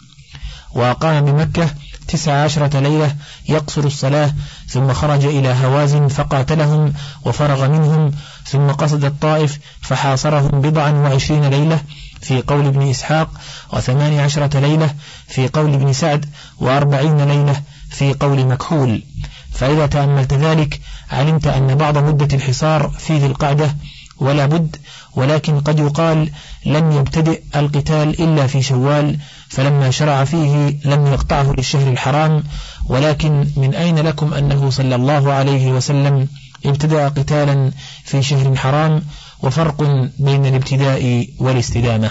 وأقام 0.75 1.25
بمكة 1.25 1.69
تسع 2.07 2.43
عشرة 2.43 2.79
ليلة 2.79 3.15
يقصر 3.49 3.83
الصلاة 3.83 4.33
ثم 4.67 4.93
خرج 4.93 5.25
إلى 5.25 5.49
هوازن 5.49 6.07
فقاتلهم 6.07 6.93
وفرغ 7.25 7.67
منهم 7.67 8.11
ثم 8.45 8.67
قصد 8.71 9.05
الطائف 9.05 9.59
فحاصرهم 9.81 10.61
بضعا 10.61 10.91
وعشرين 10.91 11.45
ليلة 11.45 11.81
في 12.21 12.41
قول 12.41 12.65
ابن 12.65 12.89
إسحاق 12.89 13.29
وثمان 13.73 14.19
عشرة 14.19 14.59
ليلة 14.59 14.93
في 15.27 15.47
قول 15.47 15.73
ابن 15.73 15.93
سعد 15.93 16.25
وأربعين 16.59 17.27
ليلة 17.27 17.61
في 17.89 18.13
قول 18.13 18.45
مكحول. 18.45 19.03
فإذا 19.51 19.85
تأملت 19.87 20.33
ذلك 20.33 20.79
علمت 21.11 21.47
أن 21.47 21.75
بعض 21.75 21.97
مدة 21.97 22.35
الحصار 22.35 22.91
في 22.99 23.17
ذي 23.17 23.25
القعدة 23.25 23.75
ولا 24.17 24.45
بد 24.45 24.75
ولكن 25.15 25.59
قد 25.59 25.79
يقال 25.79 26.31
لم 26.65 26.91
يبتدئ 26.91 27.41
القتال 27.55 28.21
إلا 28.21 28.47
في 28.47 28.61
شوال 28.61 29.17
فلما 29.53 29.91
شرع 29.91 30.23
فيه 30.23 30.79
لم 30.85 31.07
يقطعه 31.07 31.53
للشهر 31.57 31.91
الحرام 31.91 32.43
ولكن 32.85 33.47
من 33.55 33.75
أين 33.75 33.99
لكم 33.99 34.33
أنه 34.33 34.69
صلى 34.69 34.95
الله 34.95 35.33
عليه 35.33 35.71
وسلم 35.71 36.27
ابتدأ 36.65 37.07
قتالا 37.07 37.71
في 38.03 38.23
شهر 38.23 38.55
حرام؟ 38.55 39.03
وفرق 39.43 39.83
بين 40.19 40.45
الابتداء 40.45 41.27
والاستدامة. 41.39 42.09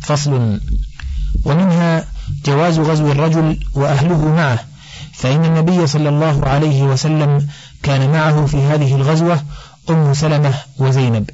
فصل. 0.00 0.60
ومنها 1.44 2.04
جواز 2.44 2.78
غزو 2.78 3.12
الرجل 3.12 3.60
وأهله 3.74 4.34
معه 4.34 4.64
فإن 5.12 5.44
النبي 5.44 5.86
صلى 5.86 6.08
الله 6.08 6.48
عليه 6.48 6.82
وسلم 6.82 7.48
كان 7.82 8.12
معه 8.12 8.46
في 8.46 8.56
هذه 8.56 8.94
الغزوة 8.94 9.42
أم 9.90 10.14
سلمة 10.14 10.54
وزينب. 10.78 11.30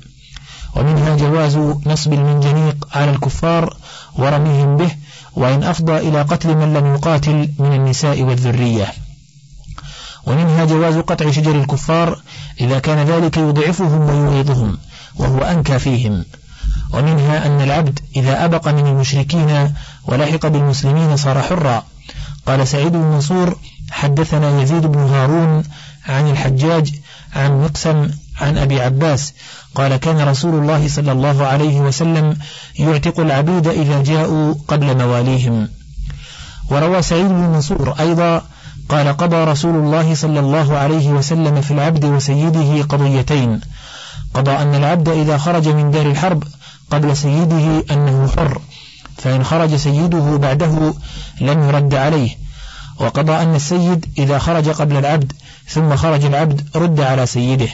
ومنها 0.77 1.17
جواز 1.17 1.57
نصب 1.87 2.13
المنجنيق 2.13 2.89
على 2.93 3.11
الكفار 3.11 3.77
ورميهم 4.15 4.77
به 4.77 4.91
وإن 5.37 5.63
أفضى 5.63 5.97
إلى 5.97 6.23
قتل 6.23 6.55
من 6.55 6.75
لم 6.75 6.95
يقاتل 6.95 7.49
من 7.59 7.73
النساء 7.73 8.23
والذرية. 8.23 8.93
ومنها 10.27 10.65
جواز 10.65 10.97
قطع 10.97 11.31
شجر 11.31 11.61
الكفار 11.61 12.21
إذا 12.61 12.79
كان 12.79 13.07
ذلك 13.07 13.37
يضعفهم 13.37 14.01
ويغيظهم 14.01 14.79
وهو 15.17 15.39
أنكى 15.39 15.79
فيهم. 15.79 16.25
ومنها 16.93 17.47
أن 17.47 17.61
العبد 17.61 17.99
إذا 18.17 18.45
أبق 18.45 18.69
من 18.69 18.87
المشركين 18.87 19.75
ولحق 20.05 20.47
بالمسلمين 20.47 21.17
صار 21.17 21.43
حرا. 21.43 21.83
قال 22.47 22.69
سعيد 22.69 22.93
بن 22.93 22.99
منصور 22.99 23.57
حدثنا 23.91 24.63
يزيد 24.63 24.87
بن 24.87 24.99
هارون 24.99 25.63
عن 26.09 26.31
الحجاج 26.31 26.95
عن 27.37 27.63
مقسم 27.65 28.11
عن 28.41 28.59
أبي 28.59 28.81
عباس 28.81 29.35
قال 29.75 29.97
كان 29.97 30.29
رسول 30.29 30.55
الله 30.55 30.89
صلى 30.89 31.13
الله 31.13 31.47
عليه 31.47 31.81
وسلم 31.81 32.37
يعتق 32.79 33.21
العبيد 33.21 33.67
إذا 33.67 34.03
جاءوا 34.03 34.55
قبل 34.69 34.99
مواليهم. 34.99 35.69
وروى 36.71 37.03
سعيد 37.03 37.27
بن 37.27 37.35
منصور 37.35 37.95
أيضا 38.01 38.43
قال 38.89 39.17
قضى 39.17 39.37
رسول 39.37 39.75
الله 39.75 40.15
صلى 40.15 40.41
الله 40.41 40.79
عليه 40.79 41.09
وسلم 41.09 41.61
في 41.61 41.71
العبد 41.71 42.05
وسيده 42.05 42.83
قضيتين. 42.83 43.61
قضى 44.35 44.51
أن 44.51 44.75
العبد 44.75 45.09
إذا 45.09 45.39
خرج 45.39 45.69
من 45.69 45.91
دار 45.91 46.07
الحرب 46.07 46.45
قبل 46.91 47.17
سيده 47.17 47.85
أنه 47.91 48.29
حر 48.37 48.61
فإن 49.17 49.45
خرج 49.45 49.77
سيده 49.77 50.37
بعده 50.37 50.95
لم 51.41 51.69
يرد 51.69 51.95
عليه. 51.95 52.31
وقضى 53.01 53.33
أن 53.33 53.55
السيد 53.55 54.07
إذا 54.19 54.39
خرج 54.39 54.69
قبل 54.69 54.97
العبد 54.97 55.33
ثم 55.69 55.97
خرج 55.97 56.25
العبد 56.25 56.69
رد 56.77 57.01
على 57.01 57.27
سيده. 57.27 57.69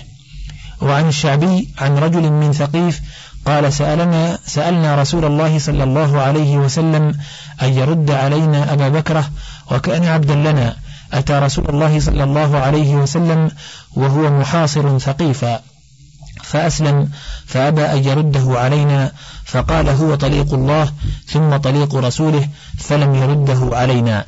وعن 0.81 1.09
الشعبي 1.09 1.69
عن 1.79 1.99
رجل 1.99 2.31
من 2.31 2.53
ثقيف 2.53 3.01
قال 3.47 3.73
سألنا 3.73 4.39
سألنا 4.47 5.01
رسول 5.01 5.25
الله 5.25 5.59
صلى 5.59 5.85
الله 5.85 6.21
عليه 6.21 6.57
وسلم 6.59 7.15
أن 7.63 7.73
يرد 7.73 8.11
علينا 8.11 8.73
أبا 8.73 8.89
بكرة 8.89 9.31
وكان 9.71 10.05
عبدا 10.05 10.35
لنا. 10.35 10.77
أتى 11.13 11.33
رسول 11.33 11.69
الله 11.69 12.01
صلى 12.01 12.25
الله 12.25 12.59
عليه 12.59 12.95
وسلم 12.97 13.51
وهو 13.97 14.41
محاصر 14.41 14.99
ثقيفا. 14.99 15.61
فأسلم 16.43 17.09
فأبى 17.47 17.85
أن 17.85 18.05
يرده 18.05 18.59
علينا 18.59 19.13
فقال 19.45 19.89
هو 19.89 20.15
طليق 20.15 20.55
الله 20.55 20.93
ثم 21.27 21.57
طليق 21.57 21.95
رسوله 21.95 22.49
فلم 22.79 23.15
يرده 23.15 23.77
علينا. 23.77 24.27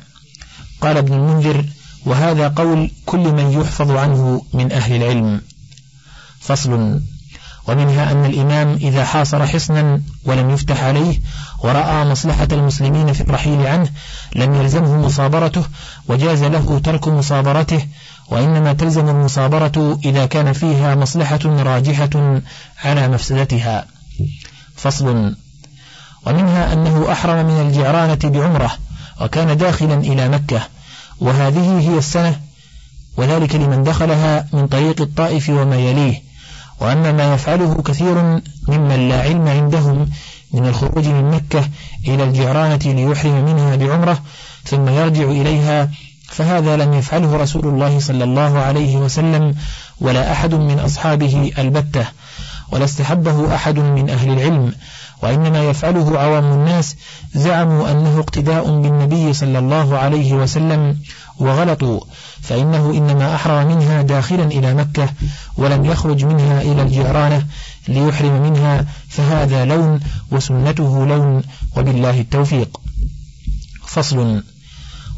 قال 0.81 0.97
ابن 0.97 1.13
المنذر 1.13 1.65
وهذا 2.05 2.47
قول 2.47 2.91
كل 3.05 3.19
من 3.33 3.61
يحفظ 3.61 3.91
عنه 3.91 4.41
من 4.53 4.71
أهل 4.71 4.95
العلم. 4.95 5.41
فصل. 6.41 6.99
ومنها 7.67 8.11
أن 8.11 8.25
الإمام 8.25 8.73
إذا 8.73 9.05
حاصر 9.05 9.47
حصنا 9.47 10.01
ولم 10.25 10.49
يفتح 10.49 10.83
عليه 10.83 11.19
ورأى 11.63 12.05
مصلحة 12.05 12.47
المسلمين 12.51 13.13
في 13.13 13.21
الرحيل 13.21 13.67
عنه 13.67 13.89
لم 14.35 14.55
يلزمه 14.55 14.97
مصابرته 14.97 15.63
وجاز 16.07 16.43
له 16.43 16.79
ترك 16.79 17.07
مصابرته 17.07 17.87
وإنما 18.29 18.73
تلزم 18.73 19.09
المصابرة 19.09 19.99
إذا 20.05 20.25
كان 20.25 20.53
فيها 20.53 20.95
مصلحة 20.95 21.39
راجحة 21.45 22.41
على 22.83 23.07
مفسدتها. 23.07 23.85
فصل. 24.75 25.35
ومنها 26.25 26.73
أنه 26.73 27.11
أحرم 27.11 27.45
من 27.45 27.67
الجعرانة 27.67 28.19
بعمرة 28.23 28.71
وكان 29.21 29.57
داخلا 29.57 29.95
إلى 29.95 30.29
مكة 30.29 30.61
وهذه 31.19 31.79
هي 31.79 31.97
السنة 31.97 32.39
وذلك 33.17 33.55
لمن 33.55 33.83
دخلها 33.83 34.47
من 34.53 34.67
طريق 34.67 35.01
الطائف 35.01 35.49
وما 35.49 35.75
يليه. 35.75 36.30
وأما 36.81 37.11
ما 37.11 37.33
يفعله 37.33 37.81
كثير 37.81 38.41
ممن 38.67 39.09
لا 39.09 39.21
علم 39.21 39.47
عندهم 39.47 40.09
من 40.53 40.65
الخروج 40.65 41.07
من 41.07 41.31
مكة 41.31 41.69
إلى 42.07 42.23
الجعرانة 42.23 42.79
ليحرم 42.85 43.45
منها 43.45 43.75
بعمرة 43.75 44.21
ثم 44.65 44.89
يرجع 44.89 45.23
إليها 45.23 45.89
فهذا 46.27 46.77
لم 46.77 46.93
يفعله 46.93 47.37
رسول 47.37 47.67
الله 47.67 47.99
صلى 47.99 48.23
الله 48.23 48.59
عليه 48.59 48.97
وسلم 48.97 49.55
ولا 50.01 50.31
أحد 50.31 50.53
من 50.53 50.79
أصحابه 50.79 51.51
البتة 51.57 52.05
ولا 52.71 52.85
استحبه 52.85 53.55
أحد 53.55 53.79
من 53.79 54.09
أهل 54.09 54.31
العلم 54.31 54.73
وإنما 55.23 55.63
يفعله 55.63 56.19
عوام 56.19 56.43
الناس 56.53 56.95
زعموا 57.35 57.91
أنه 57.91 58.19
اقتداء 58.19 58.81
بالنبي 58.81 59.33
صلى 59.33 59.59
الله 59.59 59.97
عليه 59.97 60.33
وسلم 60.33 60.97
وغلطوا 61.39 61.99
فإنه 62.41 62.89
إنما 62.89 63.35
أحرم 63.35 63.67
منها 63.67 64.01
داخلا 64.01 64.43
إلى 64.43 64.73
مكة 64.73 65.09
ولم 65.57 65.85
يخرج 65.85 66.25
منها 66.25 66.61
إلى 66.61 66.81
الجيرانة 66.81 67.45
ليحرم 67.87 68.41
منها 68.41 68.85
فهذا 69.09 69.65
لون 69.65 69.99
وسنته 70.31 71.05
لون 71.05 71.43
وبالله 71.77 72.21
التوفيق. 72.21 72.81
فصل. 73.85 74.43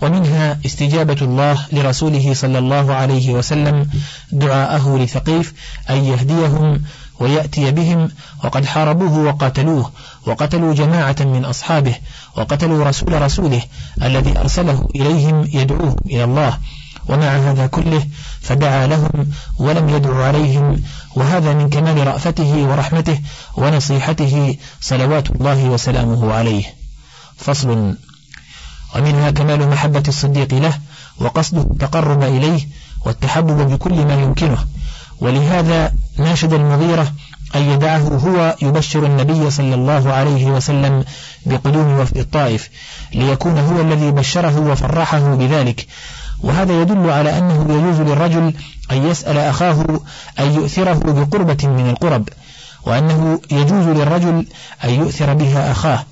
ومنها 0.02 0.60
استجابة 0.66 1.18
الله 1.22 1.66
لرسوله 1.72 2.34
صلى 2.34 2.60
الله 2.60 2.94
عليه 2.94 3.34
وسلم 3.34 3.90
دعاءه 4.32 4.98
لثقيف 4.98 5.54
أن 5.90 6.06
يهديهم 6.06 6.82
ويأتي 7.20 7.72
بهم 7.72 8.10
وقد 8.44 8.66
حاربوه 8.66 9.18
وقاتلوه 9.18 9.92
وقتلوا 10.26 10.74
جماعة 10.74 11.16
من 11.20 11.46
أصحابه 11.46 11.96
وقتلوا 12.38 12.84
رسول 12.84 13.22
رسوله 13.22 13.62
الذي 14.04 14.40
أرسله 14.40 14.88
إليهم 14.96 15.50
يدعوهم 15.54 15.96
إلى 16.06 16.24
الله. 16.24 16.58
ومع 17.08 17.26
هذا 17.26 17.68
كله 17.68 18.08
فدعا 18.42 18.88
لهم 18.88 19.32
ولم 19.60 19.90
يدعو 19.90 20.22
عليهم. 20.22 20.84
وهذا 21.16 21.54
من 21.54 21.70
كمال 21.70 22.08
رأفته 22.08 22.68
ورحمته 22.70 23.20
ونصيحته 23.58 24.58
صلوات 24.82 25.32
الله 25.32 25.64
وسلامه 25.64 26.34
عليه. 26.34 26.64
فصل. 27.38 27.96
ومنها 28.96 29.32
كمال 29.32 29.70
محبة 29.70 30.04
الصديق 30.08 30.54
له 30.54 30.80
وقصده 31.20 31.62
التقرب 31.62 32.24
إليه 32.24 32.68
والتحبب 33.06 33.72
بكل 33.74 34.06
ما 34.06 34.14
يمكنه. 34.14 34.66
ولهذا 35.20 35.94
ناشد 36.18 36.54
المغيرة 36.54 37.14
أن 37.56 37.62
يدعه 37.62 38.00
هو 38.00 38.56
يبشر 38.62 39.06
النبي 39.06 39.50
صلى 39.50 39.76
الله 39.76 40.14
عليه 40.14 40.46
وسلم 40.46 41.04
بقدوم 41.46 42.00
وفد 42.00 42.18
الطائف 42.18 42.70
ليكون 43.14 43.58
هو 43.58 43.82
الذي 43.82 44.12
بشره 44.12 44.72
وفرحه 44.72 45.36
بذلك. 45.36 45.88
وهذا 46.40 46.82
يدل 46.82 47.10
على 47.10 47.38
أنه 47.38 47.66
يجوز 47.70 48.02
للرجل 48.02 48.54
أن 48.92 49.08
يسأل 49.08 49.38
أخاه 49.38 50.00
أن 50.40 50.54
يؤثره 50.54 50.94
بقربة 50.94 51.68
من 51.68 51.90
القرب 51.90 52.30
وأنه 52.86 53.40
يجوز 53.52 53.88
للرجل 53.88 54.46
أن 54.84 54.90
يؤثر 54.90 55.34
بها 55.34 55.72
أخاه. 55.72 56.06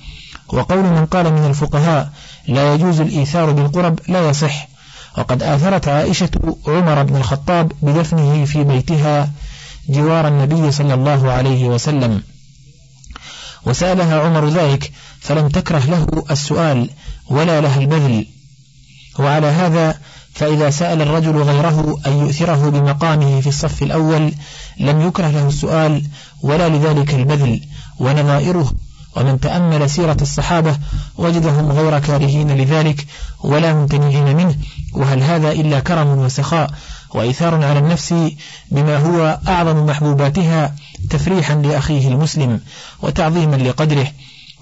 وقول 0.48 0.84
من 0.84 1.06
قال 1.06 1.34
من 1.34 1.46
الفقهاء 1.46 2.10
لا 2.48 2.74
يجوز 2.74 3.02
الإيثار 3.02 3.52
بالقرب 3.52 4.00
لا 4.08 4.30
يصح 4.30 4.68
وقد 5.18 5.44
آثرت 5.44 5.88
عائشة 5.88 6.30
عمر 6.68 7.04
بن 7.04 7.16
الخطاب 7.16 7.72
بدفنه 7.82 8.46
في 8.46 8.64
بيتها 8.64 9.32
جوار 9.90 10.28
النبي 10.28 10.72
صلى 10.72 10.94
الله 10.94 11.32
عليه 11.32 11.66
وسلم. 11.66 12.24
وسألها 13.66 14.20
عمر 14.22 14.50
ذلك 14.50 14.92
فلم 15.20 15.48
تكره 15.48 15.86
له 15.86 16.08
السؤال 16.32 16.90
ولا 17.30 17.62
لها 17.62 17.80
البذل. 17.80 18.28
وعلى 19.20 19.48
هذا 19.48 20.00
فإذا 20.34 20.70
سأل 20.70 21.02
الرجل 21.02 21.38
غيره 21.38 21.98
أن 22.08 22.18
يؤثره 22.18 22.70
بمقامه 22.70 23.42
في 23.42 23.48
الصف 23.48 23.84
الأول 23.84 24.34
لم 24.80 25.02
يكره 25.02 25.28
له 25.28 25.48
السؤال 25.48 26.04
ولا 26.42 26.70
لذلك 26.70 27.14
البذل 27.14 27.62
ونظائره 28.00 28.74
ومن 29.16 29.40
تأمل 29.40 29.90
سيرة 29.90 30.18
الصحابة 30.22 30.78
وجدهم 31.18 31.72
غير 31.72 32.00
كارهين 32.00 32.52
لذلك 32.52 33.06
ولا 33.44 33.74
ممتنعين 33.74 34.38
منه 34.38 34.56
وهل 34.94 35.24
هذا 35.24 35.52
إلا 35.52 35.80
كرم 35.80 36.08
وسخاء 36.08 36.70
وإيثار 37.14 37.66
على 37.66 37.80
النفس 37.80 38.16
بما 38.72 38.98
هو 38.98 39.40
أعظم 39.48 39.86
محبوباتها 39.86 40.76
تفريحا 41.10 41.56
لأخيه 41.56 42.08
المسلم 42.08 42.60
وتعظيما 43.02 43.56
لقدره 43.56 44.08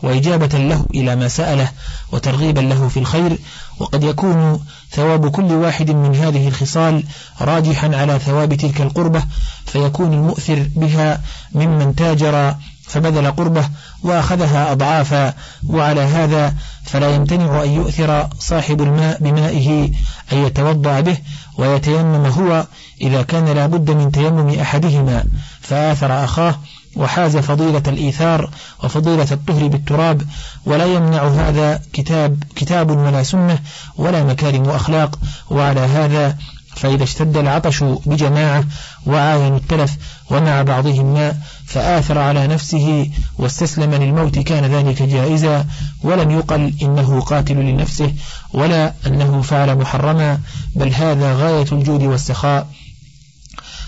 وإجابة 0.03 0.57
له 0.57 0.85
إلى 0.95 1.15
ما 1.15 1.27
سأله 1.27 1.71
وترغيبا 2.11 2.59
له 2.59 2.87
في 2.87 2.99
الخير 2.99 3.37
وقد 3.79 4.03
يكون 4.03 4.59
ثواب 4.91 5.31
كل 5.31 5.51
واحد 5.51 5.91
من 5.91 6.15
هذه 6.15 6.47
الخصال 6.47 7.03
راجحا 7.41 7.95
على 7.95 8.19
ثواب 8.19 8.53
تلك 8.53 8.81
القربة 8.81 9.23
فيكون 9.65 10.13
المؤثر 10.13 10.67
بها 10.75 11.21
ممن 11.55 11.95
تاجر 11.95 12.55
فبذل 12.89 13.31
قربه 13.31 13.69
وأخذها 14.03 14.71
أضعافا 14.71 15.33
وعلى 15.67 16.01
هذا 16.01 16.53
فلا 16.83 17.15
يمتنع 17.15 17.63
أن 17.63 17.69
يؤثر 17.69 18.27
صاحب 18.39 18.81
الماء 18.81 19.17
بمائه 19.23 19.91
أن 20.33 20.37
يتوضأ 20.37 20.99
به 20.99 21.17
ويتيمم 21.57 22.25
هو 22.25 22.65
إذا 23.01 23.21
كان 23.21 23.45
لا 23.45 23.65
بد 23.65 23.91
من 23.91 24.11
تيمم 24.11 24.59
أحدهما. 24.59 25.23
فآثر 25.61 26.23
أخاه 26.23 26.55
وحاز 26.95 27.37
فضيلة 27.37 27.83
الإيثار 27.87 28.49
وفضيلة 28.83 29.27
الطهر 29.31 29.67
بالتراب 29.67 30.21
ولا 30.65 30.85
يمنع 30.85 31.27
هذا 31.27 31.81
كتاب 31.93 32.43
كتاب 32.55 32.91
ولا 32.91 33.23
سنة 33.23 33.59
ولا 33.97 34.23
مكارم 34.23 34.67
وأخلاق 34.67 35.19
وعلى 35.49 35.79
هذا 35.79 36.37
فإذا 36.75 37.03
اشتد 37.03 37.37
العطش 37.37 37.83
بجماعة 37.83 38.63
وعاينوا 39.05 39.57
التلف 39.57 39.97
ومع 40.29 40.61
بعضهم 40.61 41.13
ماء 41.13 41.37
فآثر 41.69 42.17
على 42.17 42.47
نفسه 42.47 43.11
واستسلم 43.37 43.93
للموت 43.93 44.39
كان 44.39 44.65
ذلك 44.65 45.03
جائزا 45.03 45.65
ولم 46.03 46.31
يقل 46.31 46.73
إنه 46.81 47.21
قاتل 47.21 47.55
لنفسه 47.55 48.13
ولا 48.53 48.93
أنه 49.07 49.41
فعل 49.41 49.77
محرما 49.77 50.39
بل 50.75 50.93
هذا 50.93 51.33
غاية 51.33 51.65
الجود 51.71 52.03
والسخاء. 52.03 52.67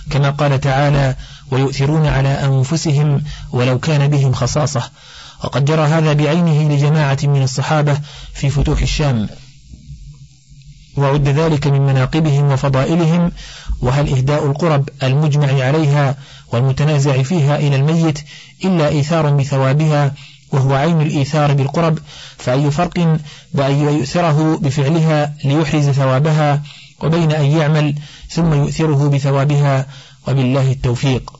كما 0.09 0.29
قال 0.29 0.59
تعالى 0.59 1.15
ويؤثرون 1.51 2.05
على 2.05 2.29
أنفسهم 2.29 3.23
ولو 3.51 3.79
كان 3.79 4.07
بهم 4.07 4.33
خصاصة 4.33 4.89
وقد 5.43 5.65
جرى 5.65 5.81
هذا 5.81 6.13
بعينه 6.13 6.75
لجماعة 6.75 7.17
من 7.23 7.43
الصحابة 7.43 7.99
في 8.33 8.49
فتوح 8.49 8.81
الشام. 8.81 9.29
وعد 10.97 11.27
ذلك 11.27 11.67
من 11.67 11.81
مناقبهم 11.81 12.51
وفضائلهم 12.51 13.31
وهل 13.81 14.09
إهداء 14.09 14.45
القرب 14.45 14.89
المجمع 15.03 15.63
عليها 15.63 16.15
والمتنازع 16.51 17.23
فيها 17.23 17.55
إلى 17.57 17.75
الميت 17.75 18.19
إلا 18.65 18.87
إيثار 18.87 19.29
بثوابها 19.29 20.13
وهو 20.51 20.73
عين 20.73 21.01
الإيثار 21.01 21.53
بالقرب 21.53 21.99
فأي 22.37 22.71
فرق 22.71 23.19
بأن 23.53 23.75
يؤثره 23.75 24.57
بفعلها 24.57 25.33
ليحرز 25.45 25.89
ثوابها 25.89 26.63
وبين 27.03 27.31
أن 27.31 27.45
يعمل 27.45 27.95
ثم 28.29 28.53
يؤثره 28.53 29.09
بثوابها 29.09 29.87
وبالله 30.27 30.71
التوفيق. 30.71 31.33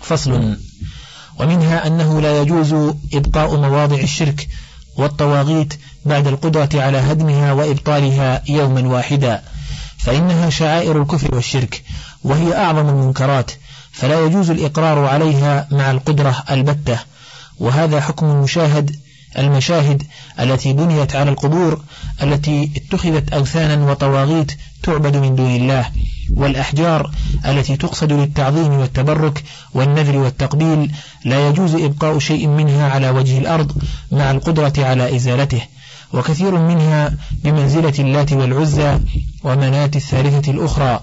فصل. 0.00 0.56
ومنها 1.40 1.86
أنه 1.86 2.20
لا 2.20 2.42
يجوز 2.42 2.94
إبقاء 3.14 3.56
مواضع 3.56 3.96
الشرك 3.96 4.48
والطواغيت 4.96 5.74
بعد 6.04 6.26
القدرة 6.26 6.68
على 6.74 6.98
هدمها 6.98 7.52
وإبطالها 7.52 8.42
يوما 8.48 8.88
واحدا 8.88 9.42
فإنها 9.98 10.50
شعائر 10.50 11.02
الكفر 11.02 11.34
والشرك 11.34 11.82
وهي 12.24 12.56
أعظم 12.56 12.88
المنكرات 12.88 13.50
فلا 13.98 14.20
يجوز 14.20 14.50
الإقرار 14.50 15.04
عليها 15.04 15.68
مع 15.70 15.90
القدرة 15.90 16.44
البتة. 16.50 16.98
وهذا 17.58 18.00
حكم 18.00 18.26
المشاهد 18.26 18.96
المشاهد 19.38 20.02
التي 20.40 20.72
بنيت 20.72 21.16
على 21.16 21.30
القبور 21.30 21.80
التي 22.22 22.70
اتخذت 22.76 23.32
أوثانا 23.32 23.90
وطواغيت 23.90 24.52
تعبد 24.82 25.16
من 25.16 25.34
دون 25.36 25.56
الله 25.56 25.86
والأحجار 26.36 27.10
التي 27.46 27.76
تقصد 27.76 28.12
للتعظيم 28.12 28.72
والتبرك 28.72 29.44
والنذر 29.74 30.16
والتقبيل 30.16 30.92
لا 31.24 31.48
يجوز 31.48 31.74
إبقاء 31.74 32.18
شيء 32.18 32.46
منها 32.46 32.90
على 32.90 33.10
وجه 33.10 33.38
الأرض 33.38 33.72
مع 34.12 34.30
القدرة 34.30 34.72
على 34.78 35.16
إزالته. 35.16 35.62
وكثير 36.12 36.58
منها 36.58 37.14
بمنزلة 37.44 37.94
اللات 37.98 38.32
والعزى 38.32 38.98
ومنات 39.44 39.96
الثالثة 39.96 40.52
الأخرى. 40.52 41.00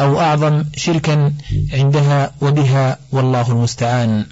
أو 0.00 0.20
أعظم 0.20 0.64
شركا 0.76 1.32
عندها 1.72 2.30
وبها 2.40 2.98
والله 3.12 3.52
المستعان. 3.52 4.26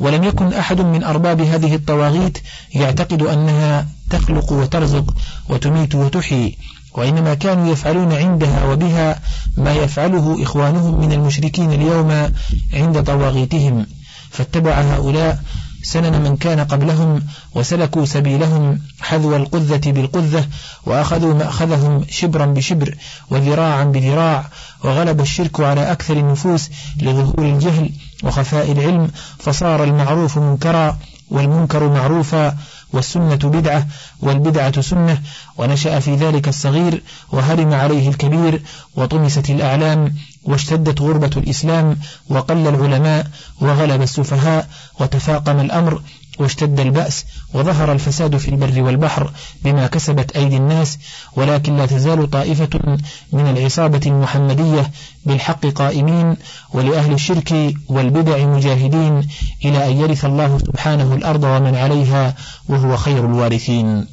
ولم 0.00 0.24
يكن 0.24 0.52
أحد 0.52 0.80
من 0.80 1.04
أرباب 1.04 1.40
هذه 1.40 1.74
الطواغيت 1.74 2.38
يعتقد 2.74 3.22
أنها 3.22 3.86
تخلق 4.10 4.52
وترزق 4.52 5.14
وتميت 5.48 5.94
وتحيي 5.94 6.58
وإنما 6.94 7.34
كانوا 7.34 7.72
يفعلون 7.72 8.12
عندها 8.12 8.64
وبها 8.64 9.20
ما 9.56 9.72
يفعله 9.72 10.42
إخوانهم 10.42 11.00
من 11.00 11.12
المشركين 11.12 11.72
اليوم 11.72 12.32
عند 12.74 13.02
طواغيتهم 13.02 13.86
فاتبع 14.30 14.80
هؤلاء 14.80 15.42
سنن 15.82 16.22
من 16.22 16.36
كان 16.36 16.60
قبلهم 16.60 17.22
وسلكوا 17.54 18.04
سبيلهم 18.04 18.80
حذو 19.00 19.36
القذة 19.36 19.92
بالقذة 19.92 20.46
وأخذوا 20.86 21.34
مأخذهم 21.34 22.04
شبرا 22.10 22.46
بشبر 22.46 22.96
وذراعا 23.30 23.84
بذراع 23.84 24.44
وغلب 24.84 25.20
الشرك 25.20 25.60
على 25.60 25.92
أكثر 25.92 26.16
النفوس 26.16 26.70
لظهور 27.00 27.46
الجهل 27.46 27.90
وخفاء 28.22 28.72
العلم 28.72 29.10
فصار 29.38 29.84
المعروف 29.84 30.38
منكرا 30.38 30.98
والمنكر 31.30 31.88
معروفا 31.88 32.56
والسنة 32.92 33.36
بدعة 33.36 33.86
والبدعة 34.20 34.80
سنة 34.80 35.22
ونشأ 35.56 36.00
في 36.00 36.14
ذلك 36.14 36.48
الصغير 36.48 37.02
وهرم 37.32 37.72
عليه 37.74 38.08
الكبير 38.08 38.62
وطمست 38.96 39.50
الأعلام 39.50 40.14
واشتدت 40.44 41.00
غربة 41.00 41.30
الإسلام 41.36 41.96
وقل 42.28 42.68
العلماء 42.68 43.26
وغلب 43.60 44.02
السفهاء 44.02 44.68
وتفاقم 45.00 45.60
الأمر 45.60 46.02
واشتد 46.38 46.80
البأس 46.80 47.24
وظهر 47.54 47.92
الفساد 47.92 48.36
في 48.36 48.48
البر 48.48 48.82
والبحر 48.82 49.32
بما 49.64 49.86
كسبت 49.86 50.36
أيدي 50.36 50.56
الناس 50.56 50.98
ولكن 51.36 51.76
لا 51.76 51.86
تزال 51.86 52.30
طائفة 52.30 52.98
من 53.32 53.46
العصابة 53.46 54.00
المحمدية 54.06 54.90
بالحق 55.26 55.66
قائمين 55.66 56.36
ولأهل 56.72 57.12
الشرك 57.12 57.74
والبدع 57.88 58.46
مجاهدين 58.46 59.28
إلى 59.64 59.90
أن 59.90 59.96
يرث 59.96 60.24
الله 60.24 60.58
سبحانه 60.58 61.14
الأرض 61.14 61.44
ومن 61.44 61.74
عليها 61.74 62.34
وهو 62.68 62.96
خير 62.96 63.26
الوارثين. 63.26 64.06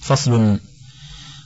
فصل. 0.00 0.58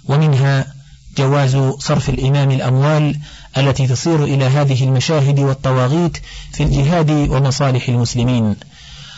ومنها 0.08 0.74
جواز 1.18 1.56
صرف 1.78 2.08
الإمام 2.08 2.50
الأموال 2.50 3.18
التي 3.56 3.86
تصير 3.86 4.24
إلى 4.24 4.44
هذه 4.44 4.84
المشاهد 4.84 5.40
والطواغيت 5.40 6.18
في 6.52 6.62
الجهاد 6.62 7.10
ومصالح 7.10 7.88
المسلمين. 7.88 8.56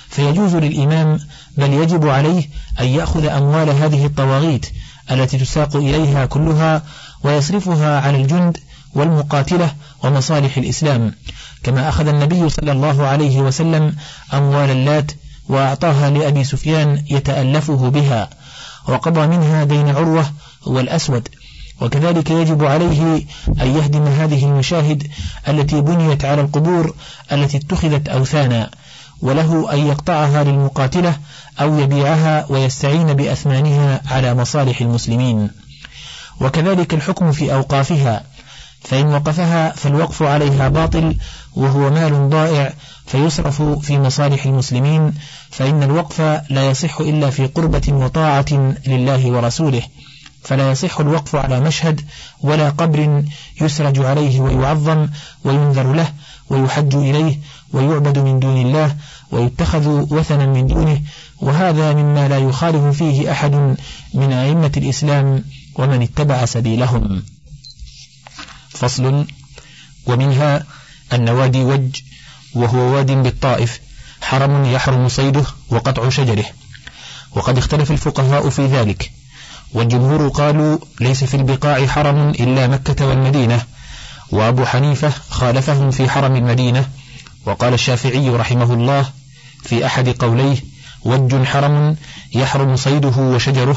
فيجوز 0.09 0.57
للإمام 0.57 1.19
بل 1.57 1.73
يجب 1.73 2.09
عليه 2.09 2.49
أن 2.81 2.87
يأخذ 2.87 3.27
أموال 3.27 3.71
هذه 3.71 4.07
الطواغيت 4.07 4.67
التي 5.11 5.39
تساق 5.39 5.77
إليها 5.77 6.27
كلها 6.27 6.83
ويصرفها 7.23 8.01
على 8.01 8.17
الجند 8.17 8.59
والمقاتلة 8.95 9.75
ومصالح 10.05 10.57
الإسلام. 10.57 11.15
كما 11.63 11.89
أخذ 11.89 12.09
النبي 12.09 12.49
صلى 12.49 12.73
الله 12.73 13.07
عليه 13.07 13.41
وسلم 13.41 13.97
أموال 14.35 14.71
اللات 14.71 15.13
وأعطاها 15.49 16.11
لأبي 16.11 16.45
سفيان 16.45 17.05
يتألفه 17.11 17.89
بها 17.89 18.31
وقضى 18.89 19.27
منها 19.27 19.65
دين 19.65 19.89
عروة 19.89 20.33
والأسود. 20.67 21.29
وكذلك 21.81 22.31
يجب 22.31 22.65
عليه 22.65 23.25
أن 23.61 23.77
يهدم 23.77 24.07
هذه 24.07 24.45
المشاهد 24.45 25.07
التي 25.49 25.81
بنيت 25.81 26.25
على 26.25 26.41
القبور 26.41 26.95
التي 27.33 27.57
اتخذت 27.57 28.09
أوثانا 28.09 28.71
وله 29.23 29.73
أن 29.73 29.79
يقطعها 29.87 30.45
للمقاتلة 30.45 31.17
أو 31.61 31.79
يبيعها 31.79 32.47
ويستعين 32.49 33.15
بأثمانها 33.15 34.03
على 34.07 34.35
مصالح 34.35 34.81
المسلمين. 34.81 35.51
وكذلك 36.41 36.95
الحكم 36.95 37.33
في 37.33 37.55
أوقافها 37.55 38.23
فإن 38.81 39.07
وقفها 39.07 39.73
فالوقف 39.73 40.23
عليها 40.23 40.69
باطل 40.69 41.17
وهو 41.57 41.91
مال 41.91 42.31
ضائع 42.31 42.73
فيصرف 43.07 43.63
في 43.63 43.99
مصالح 43.99 44.47
المسلمين 44.47 45.15
فإن 45.51 45.83
الوقف 45.83 46.21
لا 46.51 46.71
يصح 46.71 47.01
إلا 47.01 47.31
في 47.31 47.47
قربة 47.47 47.83
وطاعة 47.89 48.75
لله 48.87 49.27
ورسوله. 49.27 49.83
فلا 50.47 50.71
يصح 50.71 51.01
الوقف 51.01 51.37
على 51.37 51.61
مشهد 51.61 52.01
ولا 52.41 52.71
قبر 52.71 53.25
يسرج 53.61 53.99
عليه 53.99 54.41
ويعظم 54.41 55.09
وينذر 55.45 55.93
له 55.93 56.13
ويحج 56.51 56.95
إليه 56.95 57.39
ويعبد 57.73 58.19
من 58.19 58.39
دون 58.41 58.57
الله 58.57 58.97
ويتخذ 59.31 59.89
وثنا 59.89 60.47
من 60.47 60.67
دونه 60.67 61.03
وهذا 61.41 61.93
مما 61.93 62.29
لا 62.29 62.39
يخالف 62.39 62.97
فيه 62.99 63.33
أحد 63.33 63.77
من 64.15 64.33
أئمة 64.33 64.73
الإسلام 64.77 65.45
ومن 65.75 66.03
اتبع 66.03 66.45
سبيلهم. 66.45 67.23
فصل 68.71 69.27
ومنها 70.07 70.65
أن 71.13 71.29
وادي 71.29 71.63
وج 71.63 71.97
وهو 72.55 72.79
واد 72.79 73.11
بالطائف 73.11 73.81
حرم 74.21 74.65
يحرم 74.65 75.09
صيده 75.09 75.45
وقطع 75.71 76.09
شجره. 76.09 76.47
وقد 77.33 77.59
اختلف 77.59 77.91
الفقهاء 77.91 78.49
في 78.49 78.67
ذلك. 78.67 79.16
والجمهور 79.73 80.29
قالوا 80.29 80.79
ليس 81.01 81.25
في 81.25 81.35
البقاع 81.35 81.87
حرم 81.87 82.31
إلا 82.31 82.67
مكة 82.67 83.07
والمدينة. 83.07 83.63
وأبو 84.33 84.65
حنيفة 84.65 85.13
خالفهم 85.31 85.91
في 85.91 86.09
حرم 86.09 86.37
المدينة. 86.37 86.89
وقال 87.47 87.75
الشافعي 87.75 88.31
رحمه 88.31 88.75
الله 88.75 89.07
في 89.63 89.87
أحد 89.87 90.09
قوليه 90.09 90.57
وج 91.05 91.45
حرم 91.45 91.97
يحرم 92.35 92.77
صيده 92.77 93.17
وشجره 93.19 93.77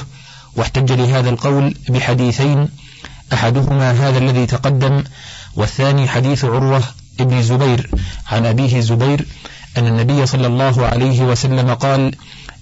واحتج 0.56 0.92
لهذا 0.92 1.30
القول 1.30 1.76
بحديثين 1.90 2.70
أحدهما 3.34 3.92
هذا 3.92 4.18
الذي 4.18 4.46
تقدم 4.46 5.04
والثاني 5.56 6.08
حديث 6.08 6.46
عروة 6.46 6.84
ابن 7.20 7.42
زبير 7.42 7.90
عن 8.28 8.46
أبيه 8.46 8.80
زبير 8.80 9.26
أن 9.78 9.88
النبي 9.88 10.26
صلى 10.26 10.48
الله 10.48 10.86
عليه 10.86 11.22
وسلم 11.22 11.74
قال 11.74 12.16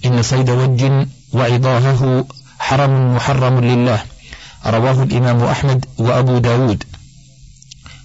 إن 0.06 0.22
صيد 0.22 0.50
وج 0.50 1.06
وعضاهه 1.32 2.26
حرم 2.68 3.16
محرم 3.16 3.60
لله. 3.64 4.02
رواه 4.66 5.02
الإمام 5.02 5.44
أحمد 5.44 5.84
وأبو 5.98 6.38
داود. 6.38 6.84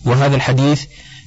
وهذا 0.05 0.35
الحديث 0.35 0.83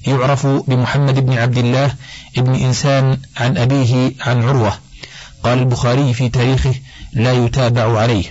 يعرف 0.07 0.47
بمحمد 0.47 1.27
بن 1.27 1.33
عبد 1.33 1.59
الله 1.59 1.95
بن 2.37 2.55
إنسان 2.55 3.19
عن 3.37 3.57
أبيه 3.59 4.13
عن 4.21 4.43
عروة. 4.43 4.79
قال 5.43 5.59
البخاري 5.59 6.15
في 6.15 6.29
تاريخه 6.29 6.75
لا 7.13 7.33
يتابع 7.33 7.99
عليه. 8.01 8.25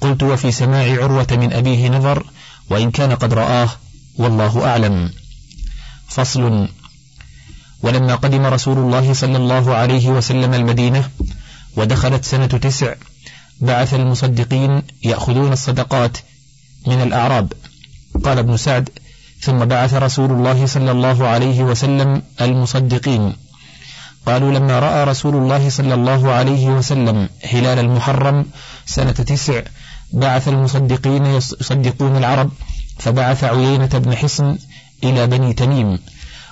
قلت 0.00 0.22
وفي 0.22 0.52
سماع 0.52 1.02
عروة 1.02 1.26
من 1.30 1.52
أبيه 1.52 1.88
نظر 1.88 2.26
وإن 2.70 2.90
كان 2.90 3.12
قد 3.12 3.34
رآه 3.34 3.68
والله 4.16 4.66
أعلم. 4.66 5.10
فصل. 6.08 6.68
ولما 7.82 8.14
قدم 8.14 8.46
رسول 8.46 8.78
الله 8.78 9.12
صلى 9.12 9.36
الله 9.36 9.74
عليه 9.74 10.08
وسلم 10.08 10.54
المدينة 10.54 11.10
ودخلت 11.76 12.24
سنة 12.24 12.46
تسع 12.46 12.94
بعث 13.62 13.94
المصدقين 13.94 14.82
يأخذون 15.04 15.52
الصدقات 15.52 16.18
من 16.86 17.02
الأعراب. 17.02 17.52
قال 18.24 18.38
ابن 18.38 18.56
سعد 18.56 18.88
ثم 19.40 19.64
بعث 19.64 19.94
رسول 19.94 20.30
الله 20.30 20.66
صلى 20.66 20.90
الله 20.90 21.26
عليه 21.26 21.62
وسلم 21.62 22.22
المصدقين. 22.40 23.32
قالوا 24.26 24.52
لما 24.52 24.78
رأى 24.78 25.04
رسول 25.04 25.36
الله 25.36 25.68
صلى 25.68 25.94
الله 25.94 26.32
عليه 26.32 26.66
وسلم 26.66 27.28
هلال 27.44 27.78
المحرم 27.78 28.46
سنة 28.86 29.12
تسع 29.12 29.62
بعث 30.12 30.48
المصدقين 30.48 31.26
يصدقون 31.26 32.16
العرب 32.16 32.50
فبعث 32.98 33.44
عيينة 33.44 33.86
بن 33.86 34.16
حصن 34.16 34.58
إلى 35.04 35.26
بني 35.26 35.52
تميم 35.52 35.98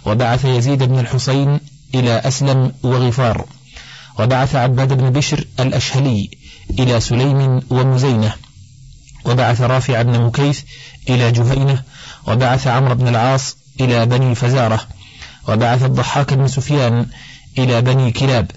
وبعث 0.07 0.44
يزيد 0.44 0.83
بن 0.83 0.99
الحسين 0.99 1.61
إلى 1.94 2.18
أسلم 2.18 2.73
وغفار 2.83 3.44
وبعث 4.18 4.55
عباد 4.55 4.92
بن 4.92 5.11
بشر 5.11 5.44
الأشهلي 5.61 6.31
إلى 6.78 7.00
سليم 7.00 7.62
ومزينة. 7.70 8.33
وبعث 9.24 9.61
رافع 9.61 10.02
بن 10.02 10.20
مكيث 10.20 10.61
إلى 11.09 11.33
جهينة. 11.33 11.83
وبعث 12.28 12.66
عمرو 12.66 12.94
بن 12.94 13.09
العاص 13.09 13.56
إلى 13.80 14.06
بني 14.06 14.35
فزارة 14.35 14.80
وبعث 15.48 15.83
الضحاك 15.85 16.35
بن 16.35 16.48
سفيان 16.48 17.06
إلى 17.59 17.83
بني 17.83 18.12
كلاب. 18.12 18.50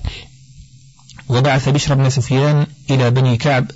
وبعث 1.30 1.69
بشر 1.69 1.93
بن 1.93 2.10
سفيان 2.10 2.67
إلى 2.89 3.12
بني 3.12 3.38
كعب. 3.38 3.71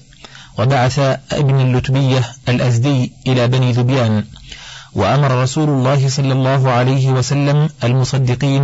وبعث 0.60 1.00
ابن 1.32 1.60
اللتبية 1.60 2.32
الأزدي 2.50 3.12
إلى 3.28 3.48
بني 3.48 3.72
ذبيان. 3.72 4.26
وأمر 4.94 5.44
رسول 5.44 5.70
الله 5.70 6.10
صلى 6.10 6.34
الله 6.34 6.72
عليه 6.72 7.10
وسلم 7.10 7.70
المصدقين 7.84 8.64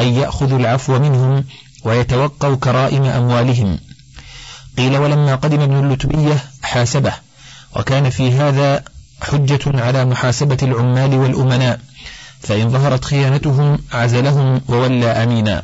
أن 0.00 0.14
يأخذوا 0.14 0.58
العفو 0.58 0.98
منهم 0.98 1.44
ويتوقوا 1.84 2.56
كرائم 2.56 3.04
أموالهم. 3.04 3.78
قيل 4.78 4.96
ولما 4.96 5.34
قدم 5.34 5.60
ابن 5.60 5.84
اللتبية 5.84 6.44
حاسبه 6.62 7.12
وكان 7.76 8.10
في 8.10 8.32
هذا 8.32 8.82
حجة 9.22 9.60
على 9.82 10.04
محاسبة 10.04 10.58
العمال 10.62 11.14
والأمناء 11.14 11.80
فإن 12.40 12.70
ظهرت 12.70 13.04
خيانتهم 13.04 13.78
عزلهم 13.92 14.60
وولى 14.68 15.06
أمينا. 15.06 15.62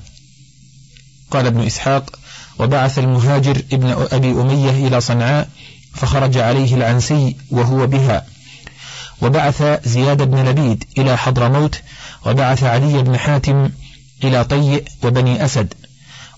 قال 1.31 1.47
ابن 1.47 1.67
إسحاق 1.67 2.19
وبعث 2.59 2.99
المهاجر 2.99 3.63
ابن 3.73 4.07
أبي 4.13 4.31
أمية 4.31 4.89
إلى 4.89 5.01
صنعاء 5.01 5.49
فخرج 5.95 6.39
عليه 6.39 6.75
العنسي 6.75 7.37
وهو 7.51 7.87
بها. 7.87 8.27
وبعث 9.23 9.89
زياد 9.89 10.23
بن 10.23 10.49
لبيد 10.49 10.85
إلى 10.99 11.19
حضرموت 11.19 11.81
وبعث 12.27 12.63
علي 12.63 13.03
بن 13.03 13.17
حاتم 13.17 13.71
إلى 14.25 14.45
طيء 14.45 14.85
وبني 15.05 15.45
أسد. 15.45 15.75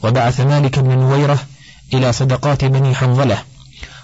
وبعث 0.03 0.41
مالك 0.41 0.79
بن 0.79 0.99
نويرة 0.99 1.39
إلى 1.95 2.13
صدقات 2.13 2.65
بني 2.65 2.95
حنظلة 2.95 3.43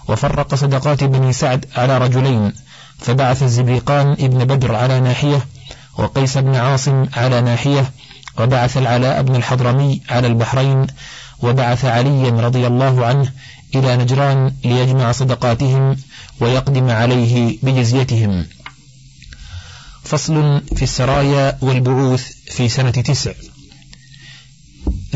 وفرق 0.09 0.55
صدقات 0.55 1.05
بني 1.05 1.33
سعد 1.33 1.67
على 1.77 1.99
رجلين 1.99 2.53
فبعث 2.99 3.43
الزبيقان 3.43 4.13
ابن 4.13 4.45
بدر 4.45 4.75
على 4.75 5.01
ناحية 5.01 5.47
وقيس 5.99 6.39
بن 6.39 6.55
عاصم 6.55 7.07
على 7.13 7.41
ناحية 7.41 7.93
وبعث 8.39 8.77
العلاء 8.77 9.23
بن 9.23 9.37
الحضرمي 9.37 10.01
على 10.09 10.27
البحرين 10.27 10.87
وبعث 11.43 11.85
عليا 11.85 12.31
رضي 12.31 12.67
الله 12.67 13.07
عنه 13.07 13.33
إلى 13.75 13.97
نجران 13.97 14.55
ليجمع 14.65 15.13
صدقاتهم 15.13 15.97
ويقدم 16.41 16.91
عليه 16.91 17.59
بجزيتهم. 17.63 18.47
فصل 20.05 20.63
في 20.77 20.83
السرايا 20.83 21.59
والبعوث 21.61 22.33
في 22.51 22.69
سنة 22.69 22.91
تسع. 22.91 23.33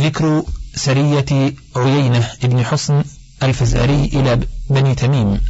ذكر 0.00 0.42
سرية 0.74 1.54
عيينة 1.76 2.28
بن 2.42 2.64
حصن 2.64 3.04
الفزاري 3.42 4.04
إلى 4.04 4.40
بني 4.70 4.94
تميم. 4.94 5.40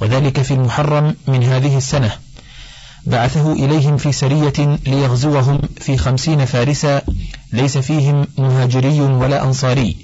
وذلك 0.00 0.42
في 0.42 0.54
المحرم 0.54 1.16
من 1.26 1.42
هذه 1.42 1.76
السنة. 1.76 2.10
بعثه 3.06 3.52
إليهم 3.52 3.96
في 3.96 4.12
سرية 4.12 4.78
ليغزوهم 4.86 5.60
في 5.80 5.96
خمسين 5.96 6.44
فارسا 6.44 7.02
ليس 7.52 7.78
فيهم 7.78 8.26
مهاجري 8.38 9.00
ولا 9.00 9.44
أنصاري. 9.44 9.96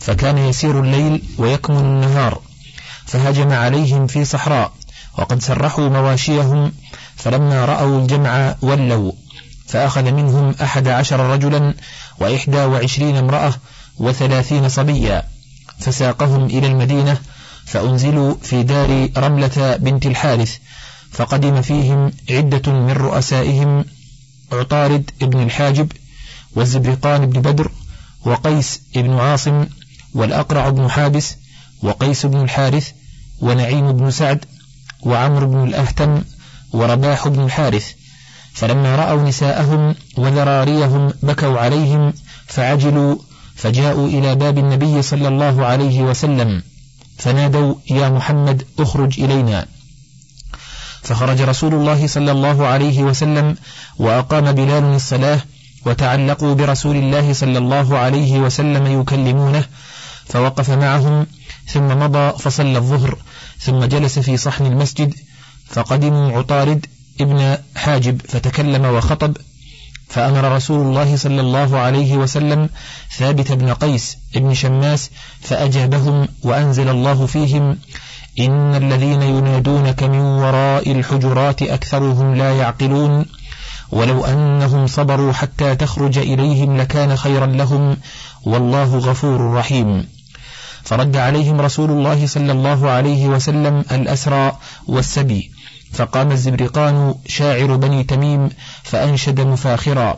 فكان 0.00 0.38
يسير 0.38 0.80
الليل 0.80 1.22
ويكمن 1.38 1.78
النهار. 1.78 2.40
فهجم 3.06 3.52
عليهم 3.52 4.06
في 4.06 4.24
صحراء 4.24 4.72
وقد 5.18 5.42
سرحوا 5.42 5.88
مواشيهم 5.88 6.72
فلما 7.16 7.64
رأوا 7.64 8.00
الجمع 8.00 8.56
ولوا. 8.62 9.12
فأخذ 9.66 10.12
منهم 10.12 10.54
أحد 10.62 10.88
عشر 10.88 11.20
رجلا 11.20 11.74
وإحدى 12.20 12.64
وعشرين 12.64 13.16
امرأة 13.16 13.54
وثلاثين 13.98 14.68
صبيا 14.68 15.22
فساقهم 15.78 16.44
إلى 16.44 16.66
المدينة 16.66 17.18
فأنزلوا 17.66 18.34
في 18.42 18.62
دار 18.62 19.08
رملة 19.16 19.76
بنت 19.76 20.06
الحارث 20.06 20.56
فقدم 21.10 21.62
فيهم 21.62 22.12
عدة 22.30 22.72
من 22.72 22.90
رؤسائهم 22.90 23.84
عطارد 24.52 25.10
بن 25.20 25.42
الحاجب 25.42 25.92
والزبرقان 26.54 27.26
بن 27.26 27.40
بدر 27.40 27.70
وقيس 28.24 28.80
بن 28.94 29.18
عاصم 29.18 29.66
والأقرع 30.14 30.68
بن 30.68 30.90
حابس 30.90 31.36
وقيس 31.82 32.26
بن 32.26 32.40
الحارث 32.40 32.90
ونعيم 33.40 33.92
بن 33.92 34.10
سعد 34.10 34.44
وعمر 35.02 35.44
بن 35.44 35.64
الأهتم 35.64 36.22
ورباح 36.72 37.28
بن 37.28 37.44
الحارث 37.44 37.92
فلما 38.52 38.96
رأوا 38.96 39.22
نساءهم 39.22 39.94
وذراريهم 40.16 41.12
بكوا 41.22 41.58
عليهم 41.58 42.12
فعجلوا 42.46 43.16
فجاءوا 43.56 44.08
إلى 44.08 44.34
باب 44.34 44.58
النبي 44.58 45.02
صلى 45.02 45.28
الله 45.28 45.66
عليه 45.66 46.02
وسلم 46.02 46.62
فنادوا 47.18 47.74
يا 47.90 48.08
محمد 48.08 48.64
اخرج 48.78 49.20
إلينا. 49.20 49.66
فخرج 51.02 51.40
رسول 51.40 51.74
الله 51.74 52.06
صلى 52.06 52.32
الله 52.32 52.66
عليه 52.66 53.02
وسلم 53.02 53.56
وأقام 53.98 54.52
بلال 54.52 54.84
الصلاة 54.84 55.40
وتعلقوا 55.86 56.54
برسول 56.54 56.96
الله 56.96 57.32
صلى 57.32 57.58
الله 57.58 57.98
عليه 57.98 58.38
وسلم 58.38 59.00
يكلمونه 59.00 59.64
فوقف 60.26 60.70
معهم 60.70 61.26
ثم 61.66 61.88
مضى 61.88 62.38
فصلى 62.38 62.78
الظهر 62.78 63.18
ثم 63.58 63.84
جلس 63.84 64.18
في 64.18 64.36
صحن 64.36 64.66
المسجد 64.66 65.14
فقدموا 65.66 66.38
عطارد 66.38 66.86
ابن 67.20 67.58
حاجب 67.76 68.20
فتكلم 68.28 68.84
وخطب 68.84 69.36
فأمر 70.14 70.52
رسول 70.56 70.86
الله 70.86 71.16
صلى 71.16 71.40
الله 71.40 71.78
عليه 71.78 72.16
وسلم 72.16 72.68
ثابت 73.16 73.52
بن 73.52 73.72
قيس 73.74 74.18
ابن 74.36 74.54
شماس 74.54 75.10
فأجابهم 75.40 76.28
وأنزل 76.42 76.88
الله 76.88 77.26
فيهم 77.26 77.78
إن 78.40 78.74
الذين 78.74 79.22
ينادونك 79.22 80.02
من 80.02 80.20
وراء 80.20 80.92
الحجرات 80.92 81.62
أكثرهم 81.62 82.34
لا 82.34 82.52
يعقلون 82.52 83.26
ولو 83.90 84.24
أنهم 84.24 84.86
صبروا 84.86 85.32
حتى 85.32 85.76
تخرج 85.76 86.18
إليهم 86.18 86.76
لكان 86.76 87.16
خيرا 87.16 87.46
لهم 87.46 87.96
والله 88.44 88.98
غفور 88.98 89.54
رحيم. 89.54 90.06
فرد 90.82 91.16
عليهم 91.16 91.60
رسول 91.60 91.90
الله 91.90 92.26
صلى 92.26 92.52
الله 92.52 92.90
عليه 92.90 93.26
وسلم 93.26 93.84
الأسرى 93.92 94.58
والسبي 94.86 95.50
فقام 95.94 96.32
الزبرقان 96.32 97.14
شاعر 97.26 97.76
بني 97.76 98.04
تميم 98.04 98.48
فأنشد 98.82 99.40
مفاخرا. 99.40 100.16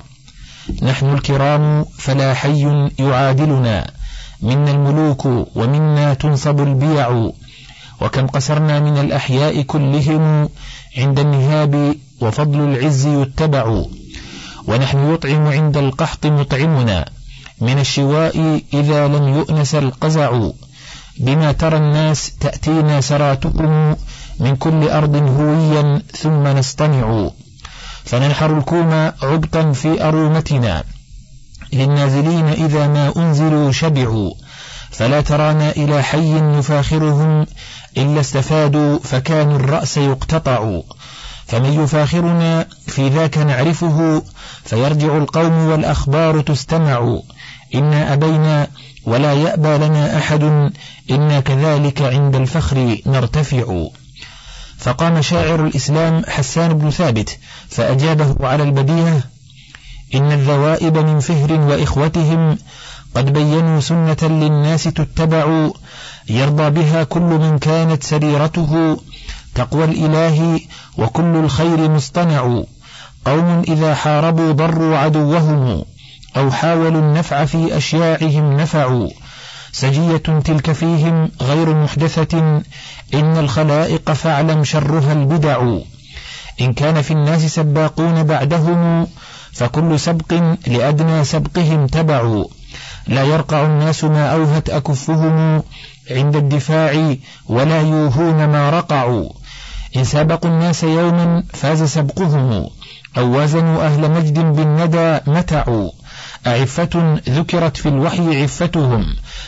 نحن 0.82 1.06
الكرام 1.14 1.84
فلا 1.98 2.34
حي 2.34 2.90
يعادلنا. 2.98 3.90
منا 4.42 4.70
الملوك 4.70 5.24
ومنا 5.54 6.14
تنصب 6.14 6.60
البيع. 6.60 7.30
وكم 8.00 8.26
قسرنا 8.26 8.80
من 8.80 8.98
الأحياء 8.98 9.62
كلهم 9.62 10.48
عند 10.98 11.18
النهاب 11.20 11.94
وفضل 12.20 12.60
العز 12.60 13.06
يتبع. 13.06 13.84
ونحن 14.66 15.14
يطعم 15.14 15.46
عند 15.46 15.76
القحط 15.76 16.26
مطعمنا. 16.26 17.08
من 17.60 17.78
الشواء 17.78 18.60
إذا 18.74 19.08
لم 19.08 19.28
يؤنس 19.28 19.74
القزع. 19.74 20.50
بما 21.18 21.52
ترى 21.52 21.76
الناس 21.76 22.32
تأتينا 22.40 23.00
سراتكم 23.00 23.96
من 24.40 24.56
كل 24.56 24.88
أرض 24.88 25.16
هويا 25.16 26.02
ثم 26.16 26.46
نصطنع 26.46 27.30
فننحر 28.04 28.58
الكوم 28.58 29.12
عبطا 29.22 29.72
في 29.72 30.04
أرومتنا. 30.04 30.84
للنازلين 31.72 32.46
إذا 32.46 32.88
ما 32.88 33.12
أنزلوا 33.16 33.72
شبعوا. 33.72 34.30
فلا 34.90 35.20
ترانا 35.20 35.70
إلى 35.70 36.02
حي 36.02 36.40
نفاخرهم 36.40 37.46
إلا 37.96 38.20
استفادوا 38.20 38.98
فكانوا 38.98 39.56
الرأس 39.56 39.96
يقتطع. 39.96 40.80
فمن 41.46 41.82
يفاخرنا 41.82 42.66
في 42.86 43.08
ذاك 43.08 43.38
نعرفه 43.38 44.22
فيرجع 44.64 45.16
القوم 45.16 45.52
والأخبار 45.52 46.40
تستمع. 46.40 47.18
إنا 47.74 48.12
أبينا 48.12 48.66
ولا 49.04 49.32
يأبى 49.32 49.78
لنا 49.78 50.18
أحد 50.18 50.72
إنا 51.10 51.40
كذلك 51.40 52.02
عند 52.02 52.36
الفخر 52.36 52.98
نرتفع. 53.06 53.86
فقام 54.78 55.22
شاعر 55.22 55.66
الإسلام 55.66 56.22
حسان 56.28 56.78
بن 56.78 56.90
ثابت 56.90 57.38
فأجابه 57.68 58.36
على 58.40 58.62
البديهة 58.62 59.20
إن 60.14 60.32
الذوائب 60.32 60.98
من 60.98 61.20
فهر 61.20 61.52
وإخوتهم 61.52 62.58
قد 63.14 63.32
بينوا 63.32 63.80
سنة 63.80 64.16
للناس 64.22 64.84
تتبع 64.84 65.70
يرضى 66.28 66.70
بها 66.70 67.04
كل 67.04 67.20
من 67.20 67.58
كانت 67.58 68.02
سريرته 68.02 69.00
تقوى 69.54 69.84
الإله 69.84 70.60
وكل 70.98 71.36
الخير 71.36 71.90
مصطنع 71.90 72.62
قوم 73.24 73.62
إذا 73.68 73.94
حاربوا 73.94 74.52
ضروا 74.52 74.98
عدوهم 74.98 75.84
أو 76.36 76.50
حاولوا 76.50 77.00
النفع 77.00 77.44
في 77.44 77.76
أشياعهم 77.76 78.60
نفعوا 78.60 79.08
سجية 79.80 80.16
تلك 80.16 80.72
فيهم 80.72 81.30
غير 81.42 81.74
محدثة 81.74 82.62
إن 83.14 83.36
الخلائق 83.36 84.12
فاعلم 84.12 84.64
شرها 84.64 85.12
البدع. 85.12 85.78
إن 86.60 86.72
كان 86.72 87.02
في 87.02 87.10
الناس 87.10 87.54
سباقون 87.54 88.22
بعدهم 88.22 89.06
فكل 89.52 90.00
سبق 90.00 90.34
لأدنى 90.66 91.24
سبقهم 91.24 91.86
تبع. 91.86 92.44
لا 93.06 93.22
يرقع 93.22 93.64
الناس 93.66 94.04
ما 94.04 94.32
أوهت 94.32 94.70
أكفهم 94.70 95.62
عند 96.10 96.36
الدفاع 96.36 97.16
ولا 97.48 97.80
يوهون 97.80 98.48
ما 98.48 98.70
رقعوا. 98.70 99.28
إن 99.96 100.04
سابقوا 100.04 100.50
الناس 100.50 100.82
يوما 100.82 101.44
فاز 101.52 101.82
سبقهم 101.82 102.68
أو 103.18 103.36
وازنوا 103.36 103.86
أهل 103.86 104.10
مجد 104.10 104.38
بالندى 104.38 105.20
متعوا. 105.26 105.90
أعفة 106.46 107.20
ذكرت 107.28 107.76
في 107.76 107.88
الوحي 107.88 108.42
عفتهم. 108.42 109.04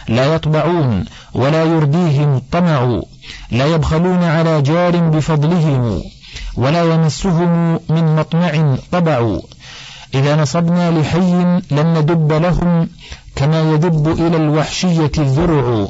لا 0.09 0.35
يطبعون 0.35 1.05
ولا 1.35 1.65
يرديهم 1.65 2.37
الطمع. 2.37 3.01
لا 3.51 3.67
يبخلون 3.67 4.25
على 4.25 4.63
جار 4.63 4.97
بفضلهم. 4.97 6.03
ولا 6.57 6.83
يمسهم 6.83 7.81
من 7.89 8.17
مطمع 8.17 8.77
طبع. 8.93 9.39
إذا 10.15 10.37
نصبنا 10.37 10.91
لحي 10.91 11.61
لم 11.71 11.99
ندب 11.99 12.33
لهم 12.33 12.89
كما 13.37 13.73
يدب 13.73 14.09
إلى 14.09 14.37
الوحشية 14.37 15.13
الذرع. 15.19 15.89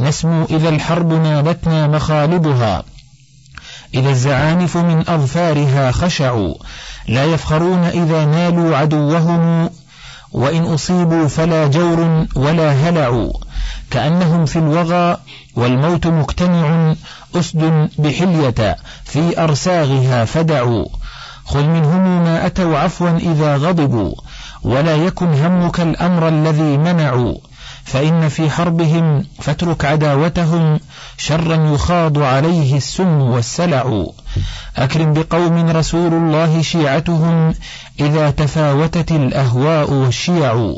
نسمو 0.00 0.44
إذا 0.44 0.68
الحرب 0.68 1.12
نالتنا 1.12 1.86
مخالبها. 1.86 2.82
إذا 3.94 4.10
الزعانف 4.10 4.76
من 4.76 4.98
أظفارها 5.08 5.92
خشعوا. 5.92 6.54
لا 7.08 7.24
يفخرون 7.24 7.84
إذا 7.84 8.24
نالوا 8.24 8.76
عدوهم 8.76 9.70
وإن 10.32 10.62
أصيبوا 10.62 11.28
فلا 11.28 11.66
جور 11.66 12.26
ولا 12.36 12.72
هلع 12.72 13.30
كأنهم 13.90 14.44
في 14.46 14.58
الوغى 14.58 15.16
والموت 15.56 16.06
مقتنع 16.06 16.94
أسد 17.34 17.88
بحلية 17.98 18.76
في 19.04 19.42
أرساغها 19.42 20.24
فدعوا 20.24 20.84
خذ 21.44 21.62
منهم 21.62 22.24
ما 22.24 22.46
أتوا 22.46 22.78
عفوا 22.78 23.10
إذا 23.10 23.56
غضبوا 23.56 24.14
ولا 24.62 24.96
يكن 24.96 25.26
همك 25.26 25.80
الأمر 25.80 26.28
الذي 26.28 26.76
منعوا. 26.78 27.34
فإن 27.84 28.28
في 28.28 28.50
حربهم 28.50 29.24
فاترك 29.40 29.84
عداوتهم 29.84 30.80
شرا 31.18 31.74
يخاض 31.74 32.18
عليه 32.18 32.76
السم 32.76 33.20
والسلع. 33.22 34.06
أكرم 34.76 35.12
بقوم 35.12 35.70
رسول 35.70 36.14
الله 36.14 36.62
شيعتهم 36.62 37.54
إذا 38.00 38.30
تفاوتت 38.30 39.12
الأهواء 39.12 39.90
والشيع. 39.90 40.74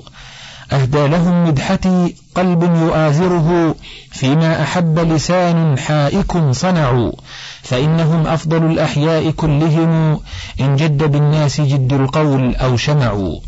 أهدى 0.73 1.07
لهم 1.07 1.49
مدحتي 1.49 2.15
قلب 2.35 2.63
يؤازره 2.63 3.75
فيما 4.11 4.63
أحب 4.63 4.99
لسان 4.99 5.79
حائك 5.79 6.51
صنعوا 6.51 7.13
فإنهم 7.63 8.27
أفضل 8.27 8.71
الأحياء 8.71 9.31
كلهم 9.31 10.21
إن 10.61 10.77
جد 10.77 11.05
بالناس 11.05 11.61
جد 11.61 11.93
القول 11.93 12.57
أو 12.57 12.77
شمعوا 12.77 13.41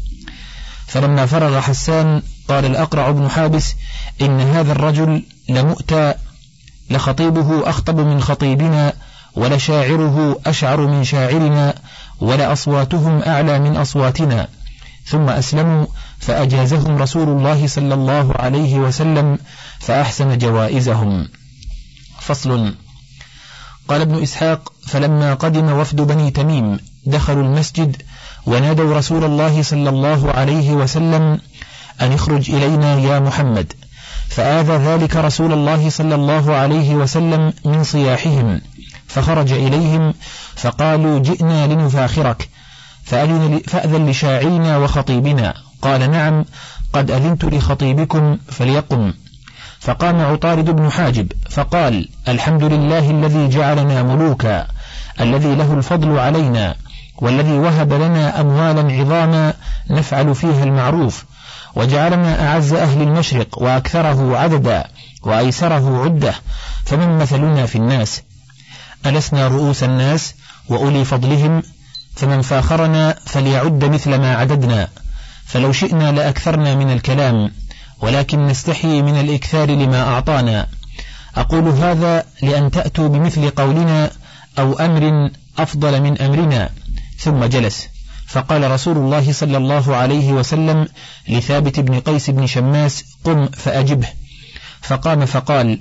فلما 0.86 1.26
فرغ 1.26 1.60
حسان 1.60 2.22
قال 2.48 2.64
الأقرع 2.64 3.10
بن 3.10 3.28
حابس 3.30 3.74
إن 4.22 4.40
هذا 4.40 4.72
الرجل 4.72 5.22
لمؤتى 5.48 6.14
لخطيبه 6.90 7.70
أخطب 7.70 8.00
من 8.00 8.20
خطيبنا 8.20 8.92
ولشاعره 9.34 10.40
أشعر 10.46 10.80
من 10.80 11.04
شاعرنا 11.04 11.74
ولأصواتهم 12.20 13.22
أعلى 13.22 13.58
من 13.58 13.76
أصواتنا. 13.76 14.48
ثم 15.04 15.28
أسلموا 15.28 15.86
فأجازهم 16.18 16.96
رسول 16.96 17.28
الله 17.28 17.66
صلى 17.66 17.94
الله 17.94 18.32
عليه 18.36 18.74
وسلم 18.78 19.38
فأحسن 19.78 20.38
جوائزهم. 20.38 21.28
فصل. 22.20 22.74
قال 23.88 24.00
ابن 24.00 24.22
إسحاق 24.22 24.72
فلما 24.86 25.34
قدم 25.34 25.72
وفد 25.72 26.00
بني 26.00 26.30
تميم 26.30 26.78
دخلوا 27.06 27.42
المسجد 27.42 28.02
ونادوا 28.46 28.94
رسول 28.94 29.24
الله 29.24 29.62
صلى 29.62 29.88
الله 29.88 30.30
عليه 30.32 30.70
وسلم 30.70 31.40
أن 32.00 32.12
اخرج 32.12 32.50
إلينا 32.50 32.98
يا 32.98 33.18
محمد. 33.20 33.72
فآذى 34.28 34.72
ذلك 34.72 35.16
رسول 35.16 35.52
الله 35.52 35.90
صلى 35.90 36.14
الله 36.14 36.54
عليه 36.54 36.94
وسلم 36.94 37.52
من 37.64 37.84
صياحهم 37.84 38.60
فخرج 39.06 39.52
إليهم 39.52 40.14
فقالوا 40.56 41.18
جئنا 41.18 41.66
لنفاخرك 41.66 42.48
فأذن, 43.04 44.08
لشاعرنا 44.08 44.78
وخطيبنا 44.78 45.54
قال 45.82 46.10
نعم 46.10 46.44
قد 46.92 47.10
أذنت 47.10 47.44
لخطيبكم 47.44 48.38
فليقم. 48.48 49.12
فقام 49.80 50.20
عطارد 50.20 50.70
بن 50.70 50.90
حاجب 50.90 51.32
فقال 51.50 52.08
الحمد 52.28 52.62
لله 52.62 53.10
الذي 53.10 53.48
جعلنا 53.48 54.02
ملوكا 54.02 54.66
الذي 55.20 55.54
له 55.54 55.74
الفضل 55.74 56.18
علينا 56.18 56.74
والذي 57.18 57.58
وهب 57.58 57.92
لنا 57.92 58.40
أموالا 58.40 58.92
عظاما 58.92 59.54
نفعل 59.90 60.34
فيها 60.34 60.64
المعروف 60.64 61.24
وجعلنا 61.76 62.48
أعز 62.48 62.72
أهل 62.72 63.02
المشرق 63.02 63.62
وأكثره 63.62 64.36
عددا 64.36 64.88
وأيسره 65.22 66.04
عدة 66.04 66.34
فمن 66.84 67.18
مثلنا 67.18 67.66
في 67.66 67.76
الناس؟ 67.76 68.22
ألسنا 69.06 69.48
رؤوس 69.48 69.82
الناس 69.82 70.34
وأولي 70.68 71.04
فضلهم؟ 71.04 71.62
فمن 72.16 72.42
فاخرنا 72.42 73.16
فليعد 73.26 73.84
مثل 73.84 74.14
ما 74.14 74.36
عددنا. 74.36 74.88
فلو 75.46 75.72
شئنا 75.72 76.12
لأكثرنا 76.12 76.74
من 76.74 76.90
الكلام 76.90 77.50
ولكن 78.00 78.46
نستحي 78.46 79.02
من 79.02 79.20
الإكثار 79.20 79.70
لما 79.70 80.02
أعطانا. 80.02 80.66
أقول 81.36 81.68
هذا 81.68 82.24
لأن 82.42 82.70
تأتوا 82.70 83.08
بمثل 83.08 83.50
قولنا 83.50 84.10
أو 84.58 84.72
أمر 84.72 85.30
أفضل 85.58 86.00
من 86.00 86.20
أمرنا. 86.20 86.70
ثم 87.18 87.44
جلس. 87.44 87.88
فقال 88.36 88.70
رسول 88.70 88.96
الله 88.96 89.32
صلى 89.32 89.56
الله 89.56 89.96
عليه 89.96 90.32
وسلم 90.32 90.88
لثابت 91.28 91.80
بن 91.80 92.00
قيس 92.00 92.30
بن 92.30 92.46
شماس 92.46 93.04
قم 93.24 93.46
فأجبه. 93.46 94.08
فقام 94.80 95.26
فقال 95.26 95.78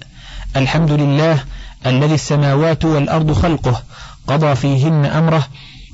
الحمد 0.55 0.91
لله 0.91 1.43
الذي 1.85 2.13
السماوات 2.13 2.85
والأرض 2.85 3.31
خلقه 3.31 3.83
قضى 4.27 4.55
فيهن 4.55 5.05
أمره 5.05 5.47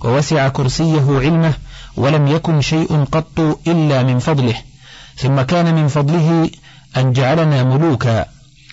ووسع 0.04 0.48
كرسيه 0.48 1.20
علمه 1.20 1.54
ولم 1.98 2.28
يكن 2.28 2.62
شيء 2.62 3.06
قط 3.12 3.60
إلا 3.68 4.04
من 4.04 4.20
فضله 4.20 4.56
ثم 5.18 5.42
كان 5.42 5.76
من 5.76 5.88
فضله 5.88 6.50
أن 6.98 7.14
جعلنا 7.14 7.64
ملوكا 7.64 8.26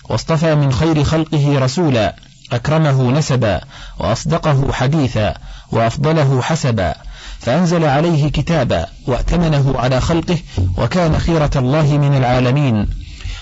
واصطفى 0.09 0.55
من 0.55 0.73
خير 0.73 1.03
خلقه 1.03 1.59
رسولا 1.59 2.15
أكرمه 2.51 3.11
نسبا 3.11 3.61
وأصدقه 3.99 4.71
حديثا 4.71 5.33
وأفضله 5.71 6.41
حسبا. 6.41 7.08
فأنزل 7.39 7.85
عليه 7.85 8.29
كتابا 8.29 8.85
وأتمنه 9.07 9.73
على 9.75 10.01
خلقه 10.01 10.37
وكان 10.77 11.19
خيرة 11.19 11.51
الله 11.55 11.97
من 11.97 12.17
العالمين. 12.17 12.87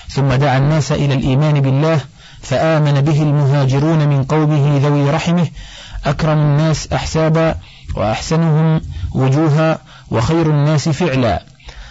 ثم 0.08 0.32
دعا 0.32 0.58
الناس 0.58 0.92
إلى 0.92 1.14
الإيمان 1.14 1.60
بالله 1.60 2.00
فآمن 2.42 3.00
به 3.00 3.22
المهاجرون 3.22 4.08
من 4.08 4.24
قومه 4.24 4.78
ذوي 4.82 5.10
رحمه 5.10 5.46
أكرم 6.06 6.38
الناس 6.38 6.92
أحسابا 6.92 7.54
وأحسنهم 7.94 8.80
وجوها 9.12 9.78
وخير 10.10 10.50
الناس 10.50 10.88
فعلا. 10.88 11.42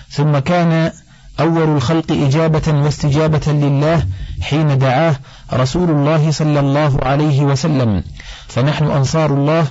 ثم 0.10 0.38
كان 0.38 0.92
أول 1.40 1.76
الخلق 1.76 2.12
إجابة 2.12 2.84
واستجابة 2.84 3.52
لله 3.52 4.06
حين 4.42 4.78
دعاه 4.78 5.16
رسول 5.54 5.90
الله 5.90 6.32
صلى 6.32 6.60
الله 6.60 7.00
عليه 7.02 7.42
وسلم. 7.42 8.04
فنحن 8.48 8.86
أنصار 8.86 9.34
الله 9.34 9.68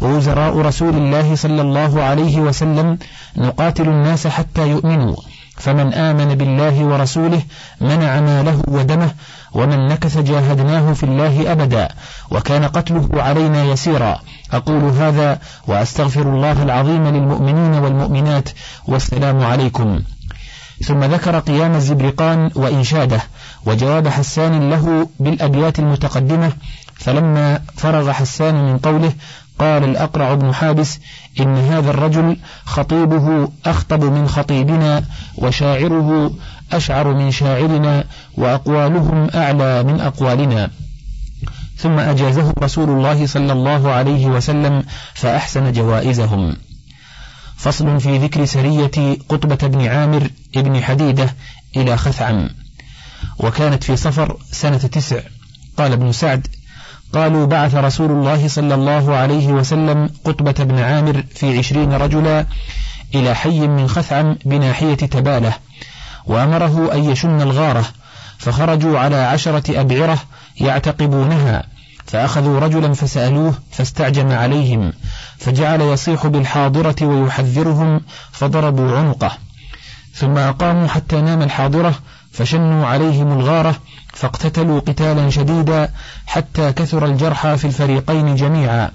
ووزراء 0.00 0.58
رسول 0.58 0.94
الله 0.94 1.34
صلى 1.34 1.62
الله 1.62 2.02
عليه 2.02 2.40
وسلم 2.40 2.98
نقاتل 3.36 3.88
الناس 3.88 4.26
حتى 4.26 4.68
يؤمنوا. 4.68 5.16
فمن 5.56 5.94
آمن 5.94 6.34
بالله 6.34 6.84
ورسوله 6.84 7.42
منع 7.80 8.20
ماله 8.20 8.62
ودمه 8.68 9.10
ومن 9.52 9.88
نكث 9.88 10.18
جاهدناه 10.18 10.92
في 10.92 11.04
الله 11.04 11.52
أبدا 11.52 11.88
وكان 12.30 12.64
قتله 12.64 13.08
علينا 13.22 13.64
يسيرا. 13.64 14.18
أقول 14.52 14.82
هذا 14.82 15.38
وأستغفر 15.66 16.22
الله 16.22 16.62
العظيم 16.62 17.08
للمؤمنين 17.08 17.74
والمؤمنات 17.74 18.48
والسلام 18.86 19.42
عليكم. 19.42 20.00
ثم 20.82 21.04
ذكر 21.04 21.38
قيام 21.38 21.74
الزبرقان 21.74 22.50
وإنشاده 22.54 23.20
وجواب 23.66 24.08
حسان 24.08 24.70
له 24.70 25.08
بالأبيات 25.20 25.78
المتقدمة 25.78 26.52
فلما 26.94 27.60
فرغ 27.76 28.12
حسان 28.12 28.54
من 28.54 28.78
قوله 28.78 29.12
قال 29.58 29.84
الأقرع 29.84 30.34
بن 30.34 30.54
حابس 30.54 30.98
إن 31.40 31.56
هذا 31.56 31.90
الرجل 31.90 32.36
خطيبه 32.64 33.48
أخطب 33.66 34.04
من 34.04 34.28
خطيبنا 34.28 35.04
وشاعره 35.36 36.32
أشعر 36.72 37.14
من 37.14 37.30
شاعرنا 37.30 38.04
وأقوالهم 38.36 39.30
أعلى 39.34 39.82
من 39.82 40.00
أقوالنا. 40.00 40.70
ثم 41.76 41.98
أجازه 41.98 42.52
رسول 42.62 42.90
الله 42.90 43.26
صلى 43.26 43.52
الله 43.52 43.90
عليه 43.90 44.26
وسلم 44.26 44.84
فأحسن 45.14 45.72
جوائزهم. 45.72 46.56
فصل 47.56 48.00
في 48.00 48.18
ذكر 48.18 48.44
سرية 48.44 49.16
قطبة 49.28 49.68
بن 49.68 49.86
عامر 49.86 50.30
بن 50.56 50.82
حديدة 50.82 51.34
إلى 51.76 51.96
خثعم. 51.96 52.48
وكانت 53.38 53.84
في 53.84 53.96
صفر 53.96 54.36
سنة 54.52 54.76
تسع. 54.76 55.20
قال 55.76 55.92
ابن 55.92 56.12
سعد 56.12 56.46
قالوا 57.14 57.46
بعث 57.46 57.74
رسول 57.74 58.10
الله 58.10 58.48
صلى 58.48 58.74
الله 58.74 59.16
عليه 59.16 59.48
وسلم 59.48 60.10
قطبة 60.24 60.64
بن 60.64 60.78
عامر 60.78 61.24
في 61.34 61.58
عشرين 61.58 61.92
رجلا 61.92 62.46
إلى 63.14 63.34
حي 63.34 63.68
من 63.68 63.88
خثعم 63.88 64.36
بناحية 64.44 64.94
تبالة 64.94 65.52
وأمره 66.26 66.94
أن 66.94 67.04
يشن 67.10 67.40
الغارة 67.40 67.84
فخرجوا 68.38 68.98
على 68.98 69.16
عشرة 69.16 69.80
أبعرة 69.80 70.18
يعتقبونها 70.60 71.64
فأخذوا 72.06 72.60
رجلا 72.60 72.94
فسألوه 72.94 73.54
فاستعجم 73.70 74.32
عليهم 74.32 74.92
فجعل 75.38 75.80
يصيح 75.80 76.26
بالحاضرة 76.26 77.06
ويحذرهم 77.06 78.00
فضربوا 78.32 78.98
عنقه 78.98 79.32
ثم 80.14 80.38
أقاموا 80.38 80.88
حتى 80.88 81.20
نام 81.20 81.42
الحاضرة 81.42 81.94
فشنوا 82.32 82.86
عليهم 82.86 83.32
الغارة 83.32 83.76
فاقتتلوا 84.14 84.80
قتالا 84.80 85.30
شديدا 85.30 85.88
حتى 86.26 86.72
كثر 86.72 87.06
الجرحى 87.06 87.56
في 87.56 87.64
الفريقين 87.64 88.34
جميعا. 88.34 88.90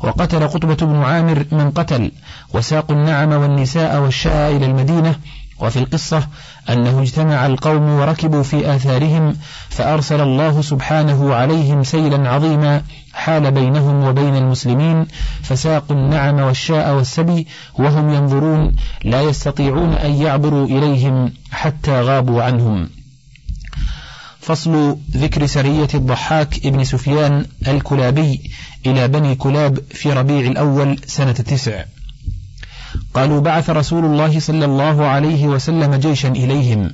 وقتل 0.00 0.48
قطبة 0.48 0.86
بن 0.86 1.02
عامر 1.02 1.44
من 1.52 1.70
قتل 1.70 2.12
وساقوا 2.54 2.96
النعم 2.96 3.32
والنساء 3.32 4.00
والشاء 4.00 4.56
إلى 4.56 4.66
المدينة. 4.66 5.14
وفي 5.62 5.78
القصة 5.78 6.26
أنه 6.70 7.02
اجتمع 7.02 7.46
القوم 7.46 7.90
وركبوا 7.90 8.42
في 8.42 8.74
آثارهم 8.74 9.36
فأرسل 9.68 10.20
الله 10.20 10.62
سبحانه 10.62 11.34
عليهم 11.34 11.82
سيلا 11.82 12.30
عظيما 12.30 12.82
حال 13.12 13.50
بينهم 13.50 14.04
وبين 14.04 14.36
المسلمين 14.36 15.06
فساقوا 15.42 15.96
النعم 15.96 16.40
والشاء 16.40 16.94
والسبي 16.94 17.46
وهم 17.74 18.14
ينظرون 18.14 18.76
لا 19.04 19.22
يستطيعون 19.22 19.92
أن 19.92 20.10
يعبروا 20.10 20.66
إليهم 20.66 21.32
حتى 21.50 22.00
غابوا 22.00 22.42
عنهم. 22.42 23.01
فصل 24.42 24.96
ذكر 25.16 25.46
سرية 25.46 25.88
الضحاك 25.94 26.66
ابن 26.66 26.84
سفيان 26.84 27.46
الكلابي 27.68 28.50
إلى 28.86 29.08
بني 29.08 29.34
كلاب 29.34 29.78
في 29.90 30.12
ربيع 30.12 30.40
الأول 30.40 30.98
سنة 31.06 31.32
تسع. 31.32 31.84
قالوا 33.14 33.40
بعث 33.40 33.70
رسول 33.70 34.04
الله 34.04 34.40
صلى 34.40 34.64
الله 34.64 35.06
عليه 35.06 35.46
وسلم 35.46 35.94
جيشا 35.94 36.28
إليهم 36.28 36.90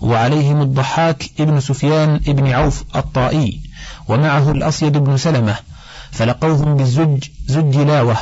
وعليهم 0.00 0.62
الضحاك 0.62 1.24
ابن 1.40 1.60
سفيان 1.60 2.20
ابن 2.28 2.46
عوف 2.48 2.84
الطائي 2.96 3.60
ومعه 4.08 4.50
الأصيد 4.50 4.92
بن 4.92 5.16
سلمة 5.16 5.56
فلقوهم 6.10 6.76
بالزج 6.76 7.24
زج 7.46 7.76
لاوة 7.76 8.16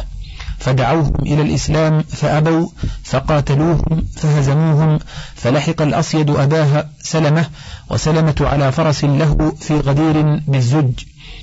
فدعوهم 0.60 1.14
إلى 1.22 1.42
الإسلام 1.42 2.02
فأبوا 2.02 2.68
فقاتلوهم 3.04 4.06
فهزموهم 4.16 4.98
فلحق 5.34 5.82
الأصيد 5.82 6.30
أباها 6.30 6.90
سلمة 7.02 7.46
وسلمة 7.90 8.34
على 8.40 8.72
فرس 8.72 9.04
له 9.04 9.52
في 9.60 9.80
غدير 9.80 10.40
بالزج 10.48 10.92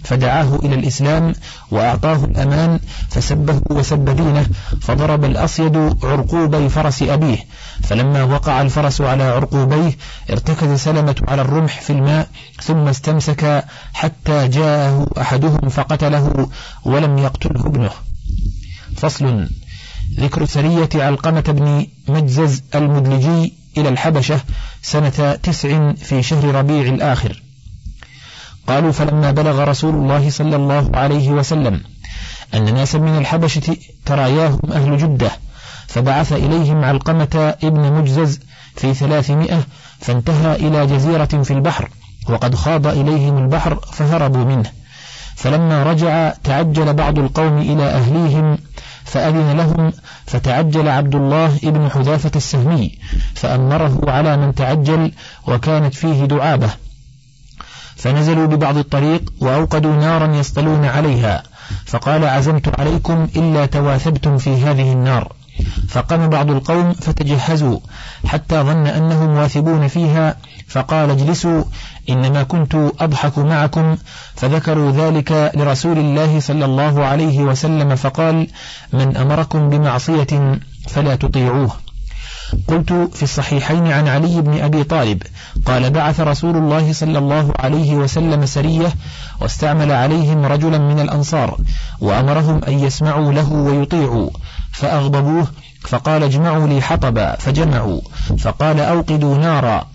فدعاه 0.03 0.55
إلى 0.55 0.75
الإسلام 0.75 1.33
وأعطاه 1.71 2.25
الأمان 2.25 2.79
فسبه 3.09 3.61
وسب 3.69 4.09
دينه 4.15 4.45
فضرب 4.81 5.25
الأصيد 5.25 5.77
عرقوبي 6.03 6.69
فرس 6.69 7.03
أبيه 7.03 7.37
فلما 7.83 8.23
وقع 8.23 8.61
الفرس 8.61 9.01
على 9.01 9.23
عرقوبيه 9.23 9.97
ارتكز 10.29 10.79
سلمة 10.79 11.15
على 11.27 11.41
الرمح 11.41 11.81
في 11.81 11.89
الماء 11.89 12.27
ثم 12.63 12.87
استمسك 12.87 13.65
حتى 13.93 14.47
جاءه 14.47 15.07
أحدهم 15.21 15.69
فقتله 15.69 16.49
ولم 16.85 17.17
يقتله 17.17 17.65
ابنه. 17.65 18.06
فصل 18.97 19.47
ذكر 20.19 20.45
سرية 20.45 20.89
علقمة 20.95 21.41
بن 21.41 21.87
مجزز 22.07 22.63
المدلجي 22.75 23.53
إلى 23.77 23.89
الحبشة 23.89 24.39
سنة 24.81 25.39
تسع 25.43 25.93
في 25.93 26.23
شهر 26.23 26.55
ربيع 26.55 26.81
الآخر. 26.81 27.41
قالوا 28.67 28.91
فلما 28.91 29.31
بلغ 29.31 29.63
رسول 29.63 29.95
الله 29.95 30.29
صلى 30.29 30.55
الله 30.55 30.91
عليه 30.93 31.29
وسلم 31.29 31.81
أن 32.53 32.73
ناسا 32.73 32.97
من 32.97 33.17
الحبشة 33.17 33.77
تراياهم 34.05 34.59
أهل 34.71 34.97
جدة 34.97 35.31
فبعث 35.87 36.33
إليهم 36.33 36.83
علقمة 36.83 37.55
ابن 37.63 37.93
مجزز 37.93 38.39
في 38.75 38.93
ثلاثمائة 38.93 39.63
فانتهى 39.99 40.55
إلى 40.55 40.87
جزيرة 40.87 41.25
في 41.43 41.51
البحر 41.51 41.89
وقد 42.29 42.55
خاض 42.55 42.87
إليهم 42.87 43.37
البحر 43.37 43.79
فهربوا 43.93 44.45
منه. 44.45 44.71
فلما 45.35 45.83
رجع 45.83 46.33
تعجل 46.43 46.93
بعض 46.93 47.19
القوم 47.19 47.57
إلى 47.57 47.83
أهليهم 47.83 48.57
فأذن 49.07 49.57
لهم 49.57 49.93
فتعجل 50.25 50.87
عبد 50.87 51.15
الله 51.15 51.59
ابن 51.63 51.89
حذافة 51.89 52.31
السهمي 52.35 52.97
فأمره 53.35 54.01
على 54.07 54.37
من 54.37 54.55
تعجل 54.55 55.11
وكانت 55.47 55.93
فيه 55.93 56.25
دعابة. 56.25 56.69
فنزلوا 57.95 58.45
ببعض 58.45 58.77
الطريق 58.77 59.33
وأوقدوا 59.39 59.95
نارا 59.95 60.35
يصطلون 60.35 60.85
عليها 60.85 61.43
فقال 61.85 62.25
عزمت 62.25 62.79
عليكم 62.79 63.27
إلا 63.35 63.65
تواثبتم 63.65 64.37
في 64.37 64.55
هذه 64.55 64.93
النار. 64.93 65.36
فقام 65.89 66.29
بعض 66.29 66.51
القوم 66.51 66.93
فتجهزوا 66.93 67.79
حتى 68.25 68.55
ظن 68.55 68.87
أنهم 68.87 69.29
واثبون 69.29 69.87
فيها 69.87 70.35
فقال 70.67 71.11
اجلسوا 71.11 71.63
إنما 72.09 72.43
كنت 72.43 72.75
أضحك 72.75 73.37
معكم. 73.37 73.97
فذكروا 74.35 74.91
ذلك 74.91 75.51
لرسول 75.55 75.97
الله 75.97 76.39
صلى 76.39 76.65
الله 76.65 77.05
عليه 77.05 77.39
وسلم 77.39 77.95
فقال 77.95 78.47
من 78.93 79.17
أمركم 79.17 79.69
بمعصية 79.69 80.59
فلا 80.87 81.15
تطيعوه. 81.15 81.86
قلت 82.67 82.93
في 83.13 83.23
الصحيحين 83.23 83.87
عن 83.87 84.07
علي 84.07 84.41
بن 84.41 84.61
أبي 84.61 84.83
طالب 84.83 85.23
قال 85.65 85.89
بعث 85.89 86.19
رسول 86.19 86.57
الله 86.57 86.93
صلى 86.93 87.17
الله 87.17 87.53
عليه 87.59 87.95
وسلم 87.95 88.45
سرية 88.45 88.93
واستعمل 89.41 89.91
عليهم 89.91 90.45
رجلا 90.45 90.77
من 90.77 90.99
الأنصار 90.99 91.57
وأمرهم 91.99 92.63
أن 92.63 92.79
يسمعوا 92.79 93.33
له 93.33 93.53
ويطيعوا 93.53 94.29
فأغضبوه 94.71 95.47
فقال 95.81 96.23
اجمعوا 96.23 96.67
لي 96.67 96.81
حطبا 96.81 97.35
فجمعوا 97.35 98.01
فقال 98.39 98.79
أوقدوا 98.79 99.37
نارا. 99.37 99.87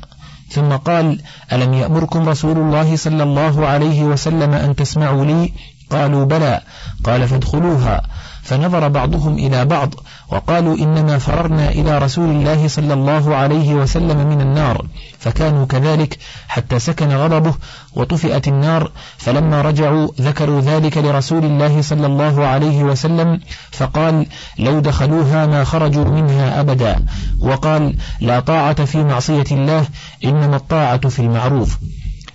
ثم 0.50 0.72
قال 0.72 1.20
ألم 1.52 1.74
يأمركم 1.74 2.28
رسول 2.28 2.58
الله 2.58 2.96
صلى 2.96 3.22
الله 3.22 3.66
عليه 3.66 4.02
وسلم 4.02 4.54
أن 4.54 4.76
تسمعوا 4.76 5.24
لي؟ 5.24 5.52
قالوا 5.90 6.24
بلى. 6.24 6.60
قال 7.04 7.28
فادخلوها. 7.28 8.02
فنظر 8.42 8.88
بعضهم 8.88 9.34
إلى 9.34 9.64
بعض 9.64 9.94
وقالوا 10.32 10.76
إنما 10.76 11.18
فررنا 11.18 11.68
إلى 11.68 11.98
رسول 11.98 12.30
الله 12.30 12.68
صلى 12.68 12.94
الله 12.94 13.36
عليه 13.36 13.74
وسلم 13.74 14.28
من 14.28 14.40
النار 14.40 14.86
فكانوا 15.18 15.66
كذلك 15.66 16.18
حتى 16.48 16.78
سكن 16.78 17.12
غضبه 17.12 17.54
وطفئت 17.94 18.48
النار 18.48 18.90
فلما 19.18 19.62
رجعوا 19.62 20.08
ذكروا 20.20 20.60
ذلك 20.60 20.98
لرسول 20.98 21.44
الله 21.44 21.82
صلى 21.82 22.06
الله 22.06 22.46
عليه 22.46 22.82
وسلم 22.84 23.40
فقال 23.70 24.26
لو 24.58 24.80
دخلوها 24.80 25.46
ما 25.46 25.64
خرجوا 25.64 26.04
منها 26.04 26.60
أبدا 26.60 27.04
وقال 27.40 27.96
لا 28.20 28.40
طاعة 28.40 28.84
في 28.84 29.04
معصية 29.04 29.44
الله 29.52 29.86
إنما 30.24 30.56
الطاعة 30.56 31.08
في 31.08 31.18
المعروف 31.18 31.78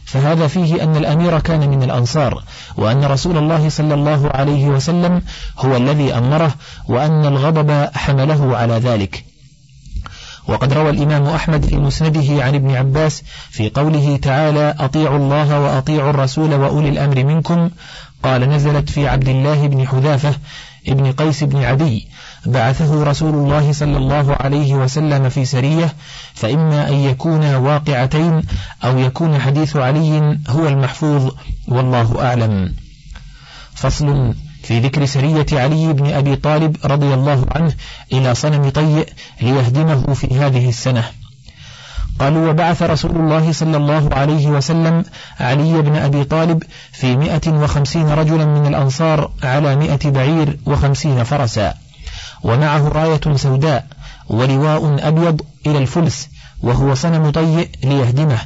فهذا 0.07 0.47
فيه 0.47 0.83
أن 0.83 0.95
الأمير 0.95 1.39
كان 1.39 1.69
من 1.69 1.83
الأنصار 1.83 2.43
وأن 2.77 3.05
رسول 3.05 3.37
الله 3.37 3.69
صلى 3.69 3.93
الله 3.93 4.29
عليه 4.29 4.65
وسلم 4.65 5.21
هو 5.59 5.77
الذي 5.77 6.13
أمره 6.13 6.55
وأن 6.87 7.25
الغضب 7.25 7.89
حمله 7.95 8.57
على 8.57 8.73
ذلك. 8.73 9.25
وقد 10.47 10.73
روى 10.73 10.89
الإمام 10.89 11.27
أحمد 11.27 11.65
في 11.65 11.77
مسنده 11.77 12.43
عن 12.43 12.55
ابن 12.55 12.75
عباس 12.75 13.23
في 13.49 13.69
قوله 13.69 14.17
تعالى 14.17 14.75
أطيعوا 14.79 15.17
الله 15.17 15.59
وأطيعوا 15.59 16.09
الرسول 16.09 16.53
وأولي 16.53 16.89
الأمر 16.89 17.23
منكم. 17.23 17.69
قال 18.23 18.49
نزلت 18.49 18.89
في 18.89 19.07
عبد 19.07 19.29
الله 19.29 19.67
بن 19.67 19.87
حذافة 19.87 20.33
ابن 20.87 21.11
قيس 21.11 21.43
بن 21.43 21.63
عدي 21.63 22.07
بعثه 22.47 23.03
رسول 23.03 23.33
الله 23.33 23.71
صلى 23.71 23.97
الله 23.97 24.35
عليه 24.39 24.75
وسلم 24.75 25.29
في 25.29 25.45
سرية 25.45 25.93
فإما 26.33 26.89
أن 26.89 26.93
يكونا 26.93 27.57
واقعتين 27.57 28.41
أو 28.83 28.97
يكون 28.97 29.39
حديث 29.39 29.75
علي 29.75 30.39
هو 30.49 30.67
المحفوظ 30.67 31.31
والله 31.67 32.25
أعلم. 32.25 32.73
فصل 33.73 34.33
في 34.63 34.79
ذكر 34.79 35.05
سرية 35.05 35.45
علي 35.51 35.93
بن 35.93 36.13
أبي 36.13 36.35
طالب 36.35 36.77
رضي 36.85 37.13
الله 37.13 37.45
عنه 37.55 37.73
إلى 38.13 38.35
صنم 38.35 38.69
طيء 38.69 39.07
ليهدمه 39.41 40.13
في 40.13 40.39
هذه 40.39 40.69
السنة. 40.69 41.03
قالوا 42.19 42.49
وبعث 42.49 42.81
رسول 42.81 43.15
الله 43.15 43.51
صلى 43.51 43.77
الله 43.77 44.09
عليه 44.13 44.47
وسلم 44.47 45.03
علي 45.39 45.81
بن 45.81 45.95
أبي 45.95 46.23
طالب 46.23 46.63
في 46.91 47.17
مئة 47.17 47.51
وخمسين 47.51 48.09
رجلا 48.09 48.45
من 48.45 48.67
الأنصار 48.67 49.31
على 49.43 49.75
مئة 49.75 50.09
بعير 50.09 50.59
وخمسين 50.65 51.23
فرسا. 51.23 51.86
ومعه 52.43 52.87
راية 52.87 53.35
سوداء 53.35 53.87
ولواء 54.29 55.07
أبيض 55.07 55.41
إلى 55.67 55.77
الفلس 55.77 56.29
وهو 56.61 56.95
صنم 56.95 57.29
طيء 57.29 57.69
ليهدمه. 57.83 58.39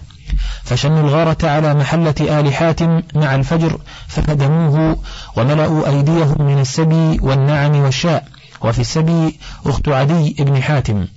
فشنوا 0.64 1.00
الغارة 1.00 1.38
على 1.44 1.74
محلة 1.74 2.16
آل 2.22 2.54
حاتم 2.54 3.02
مع 3.16 3.36
الفجر 3.36 3.80
فهدموه 4.08 4.98
وملأوا 5.38 5.90
أيديهم 5.90 6.36
من 6.40 6.60
السبي 6.60 7.20
والنعم 7.22 7.76
والشاء. 7.76 8.28
وفي 8.62 8.80
السبي 8.82 9.40
أخت 9.66 9.90
عدي 9.90 10.36
بن 10.40 10.64
حاتم. 10.64 11.08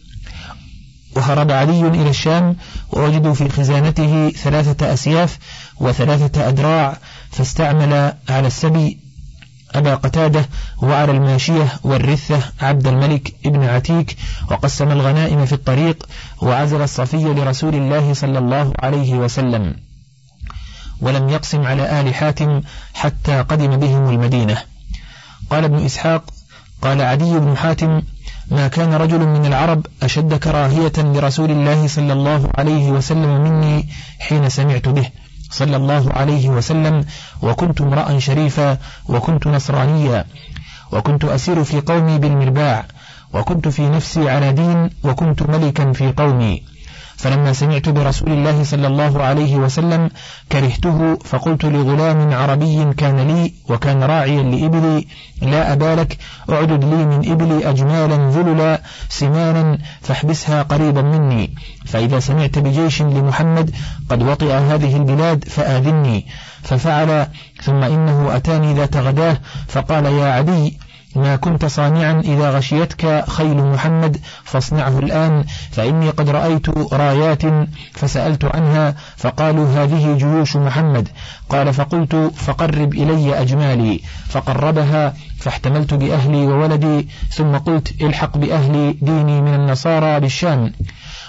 وهرب 1.16 1.50
عدي 1.50 1.88
إلى 1.88 2.10
الشام 2.10 2.56
ووجدوا 2.92 3.34
في 3.34 3.48
خزانته 3.48 4.30
ثلاثة 4.30 4.92
أسياف 4.92 5.38
وثلاثة 5.80 6.48
أدراع 6.48 6.98
فاستعمل 7.30 8.12
على 8.28 8.46
السبي 8.46 9.03
أبا 9.74 9.94
قتادة 9.94 10.48
وعلى 10.82 11.12
الماشية 11.12 11.68
والرثة 11.82 12.40
عبد 12.60 12.86
الملك 12.86 13.34
ابن 13.46 13.64
عتيك 13.64 14.16
وقسم 14.50 14.90
الغنائم 14.92 15.46
في 15.46 15.52
الطريق 15.52 16.06
وعزل 16.42 16.82
الصفي 16.82 17.24
لرسول 17.24 17.74
الله 17.74 18.14
صلى 18.14 18.38
الله 18.38 18.72
عليه 18.78 19.14
وسلم 19.14 19.74
ولم 21.00 21.28
يقسم 21.28 21.62
على 21.62 22.00
آل 22.00 22.14
حاتم 22.14 22.60
حتى 22.94 23.40
قدم 23.40 23.76
بهم 23.76 24.10
المدينة. 24.10 24.56
قال 25.50 25.64
ابن 25.64 25.84
إسحاق 25.84 26.22
قال 26.82 27.02
عدي 27.02 27.38
بن 27.38 27.56
حاتم 27.56 28.02
ما 28.50 28.68
كان 28.68 28.94
رجل 28.94 29.18
من 29.18 29.46
العرب 29.46 29.86
أشد 30.02 30.34
كراهية 30.34 30.92
لرسول 30.98 31.50
الله 31.50 31.86
صلى 31.88 32.12
الله 32.12 32.50
عليه 32.54 32.90
وسلم 32.90 33.42
مني 33.42 33.88
حين 34.18 34.48
سمعت 34.48 34.88
به. 34.88 35.10
صلى 35.58 35.76
الله 35.76 36.04
عليه 36.12 36.48
وسلم 36.48 37.04
وكنت 37.42 37.80
امرأ 37.80 38.18
شريفا 38.18 38.78
وكنت 39.08 39.46
نصرانيا 39.46 40.24
وكنت 40.92 41.24
أسير 41.24 41.64
في 41.64 41.80
قومي 41.80 42.18
بالمرباع 42.18 42.84
وكنت 43.34 43.68
في 43.68 43.88
نفسي 43.88 44.30
على 44.30 44.52
دين 44.52 44.90
وكنت 45.04 45.42
ملكا 45.42 45.92
في 45.92 46.12
قومي. 46.12 46.73
فلما 47.24 47.52
سمعت 47.52 47.88
برسول 47.88 48.32
الله 48.32 48.64
صلى 48.64 48.86
الله 48.86 49.22
عليه 49.22 49.56
وسلم 49.56 50.10
كرهته 50.52 51.18
فقلت 51.24 51.64
لغلام 51.64 52.32
عربي 52.32 52.94
كان 52.96 53.20
لي 53.20 53.52
وكان 53.68 54.02
راعيا 54.02 54.42
لإبلي 54.42 55.06
لا 55.42 55.72
أبالك 55.72 56.18
اعدد 56.50 56.84
لي 56.84 57.06
من 57.06 57.32
إبلي 57.32 57.70
أجمالا 57.70 58.30
ذللا 58.30 58.82
سمانا 59.08 59.78
فاحبسها 60.00 60.62
قريبا 60.62 61.02
مني. 61.02 61.54
فإذا 61.84 62.20
سمعت 62.20 62.58
بجيش 62.58 63.02
لمحمد 63.02 63.70
قد 64.10 64.22
وطئ 64.22 64.52
هذه 64.52 64.96
البلاد 64.96 65.44
فآذني. 65.44 66.26
ففعل 66.62 67.26
ثم 67.62 67.82
إنه 67.82 68.36
أتاني 68.36 68.74
ذات 68.74 68.96
غداه 68.96 69.36
فقال 69.68 70.04
يا 70.04 70.26
عدي 70.26 70.78
ما 71.16 71.36
كنت 71.36 71.64
صانعا 71.64 72.20
إذا 72.20 72.50
غشيتك 72.50 73.24
خيل 73.28 73.56
محمد 73.56 74.20
فاصنعه 74.44 74.98
الآن 74.98 75.44
فإني 75.70 76.10
قد 76.10 76.30
رأيت 76.30 76.92
رايات 76.92 77.42
فسألت 77.92 78.44
عنها 78.44 78.94
فقالوا 79.16 79.66
هذه 79.66 80.16
جيوش 80.16 80.56
محمد. 80.56 81.08
قال 81.48 81.74
فقلت 81.74 82.32
فقرب 82.36 82.94
إلي 82.94 83.40
أجمالي. 83.40 84.00
فقربها 84.28 85.14
فاحتملت 85.38 85.94
بأهلي 85.94 86.46
وولدي 86.46 87.08
ثم 87.30 87.56
قلت 87.56 88.02
الحق 88.02 88.36
بأهلي 88.36 88.92
ديني 88.92 89.42
من 89.42 89.54
النصارى 89.54 90.20
بالشام. 90.20 90.72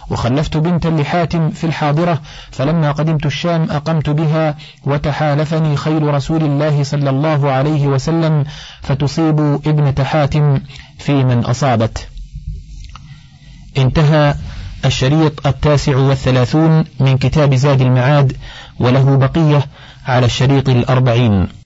وخلفت 0.10 0.58
بنتا 0.58 0.88
لحاتم 0.88 1.50
في 1.50 1.64
الحاضرة 1.64 2.22
فلما 2.52 2.92
قدمت 2.92 3.26
الشام 3.26 3.68
أقمت 3.72 4.10
بها 4.10 4.56
وتحالفني 4.86 5.76
خيل 5.76 6.04
رسول 6.04 6.44
الله 6.44 6.84
صلى 6.84 7.10
الله 7.10 7.52
عليه 7.52 7.88
وسلم 7.88 8.44
فتصيب 8.82 9.40
ابنة 9.40 10.04
حاتم 10.04 10.60
في 10.98 11.24
من 11.24 11.40
أصابت. 11.46 12.08
انتهى 13.78 14.36
الشريط 14.86 15.48
التاسع 15.48 15.98
والثلاثون 15.98 16.84
من 17.00 17.18
كتاب 17.18 17.56
زاد 17.56 17.82
المعاد 17.82 18.38
وله 18.80 19.18
بقية 19.18 19.66
على 20.08 20.26
الشريط 20.26 20.70
الأربعين. 20.70 21.48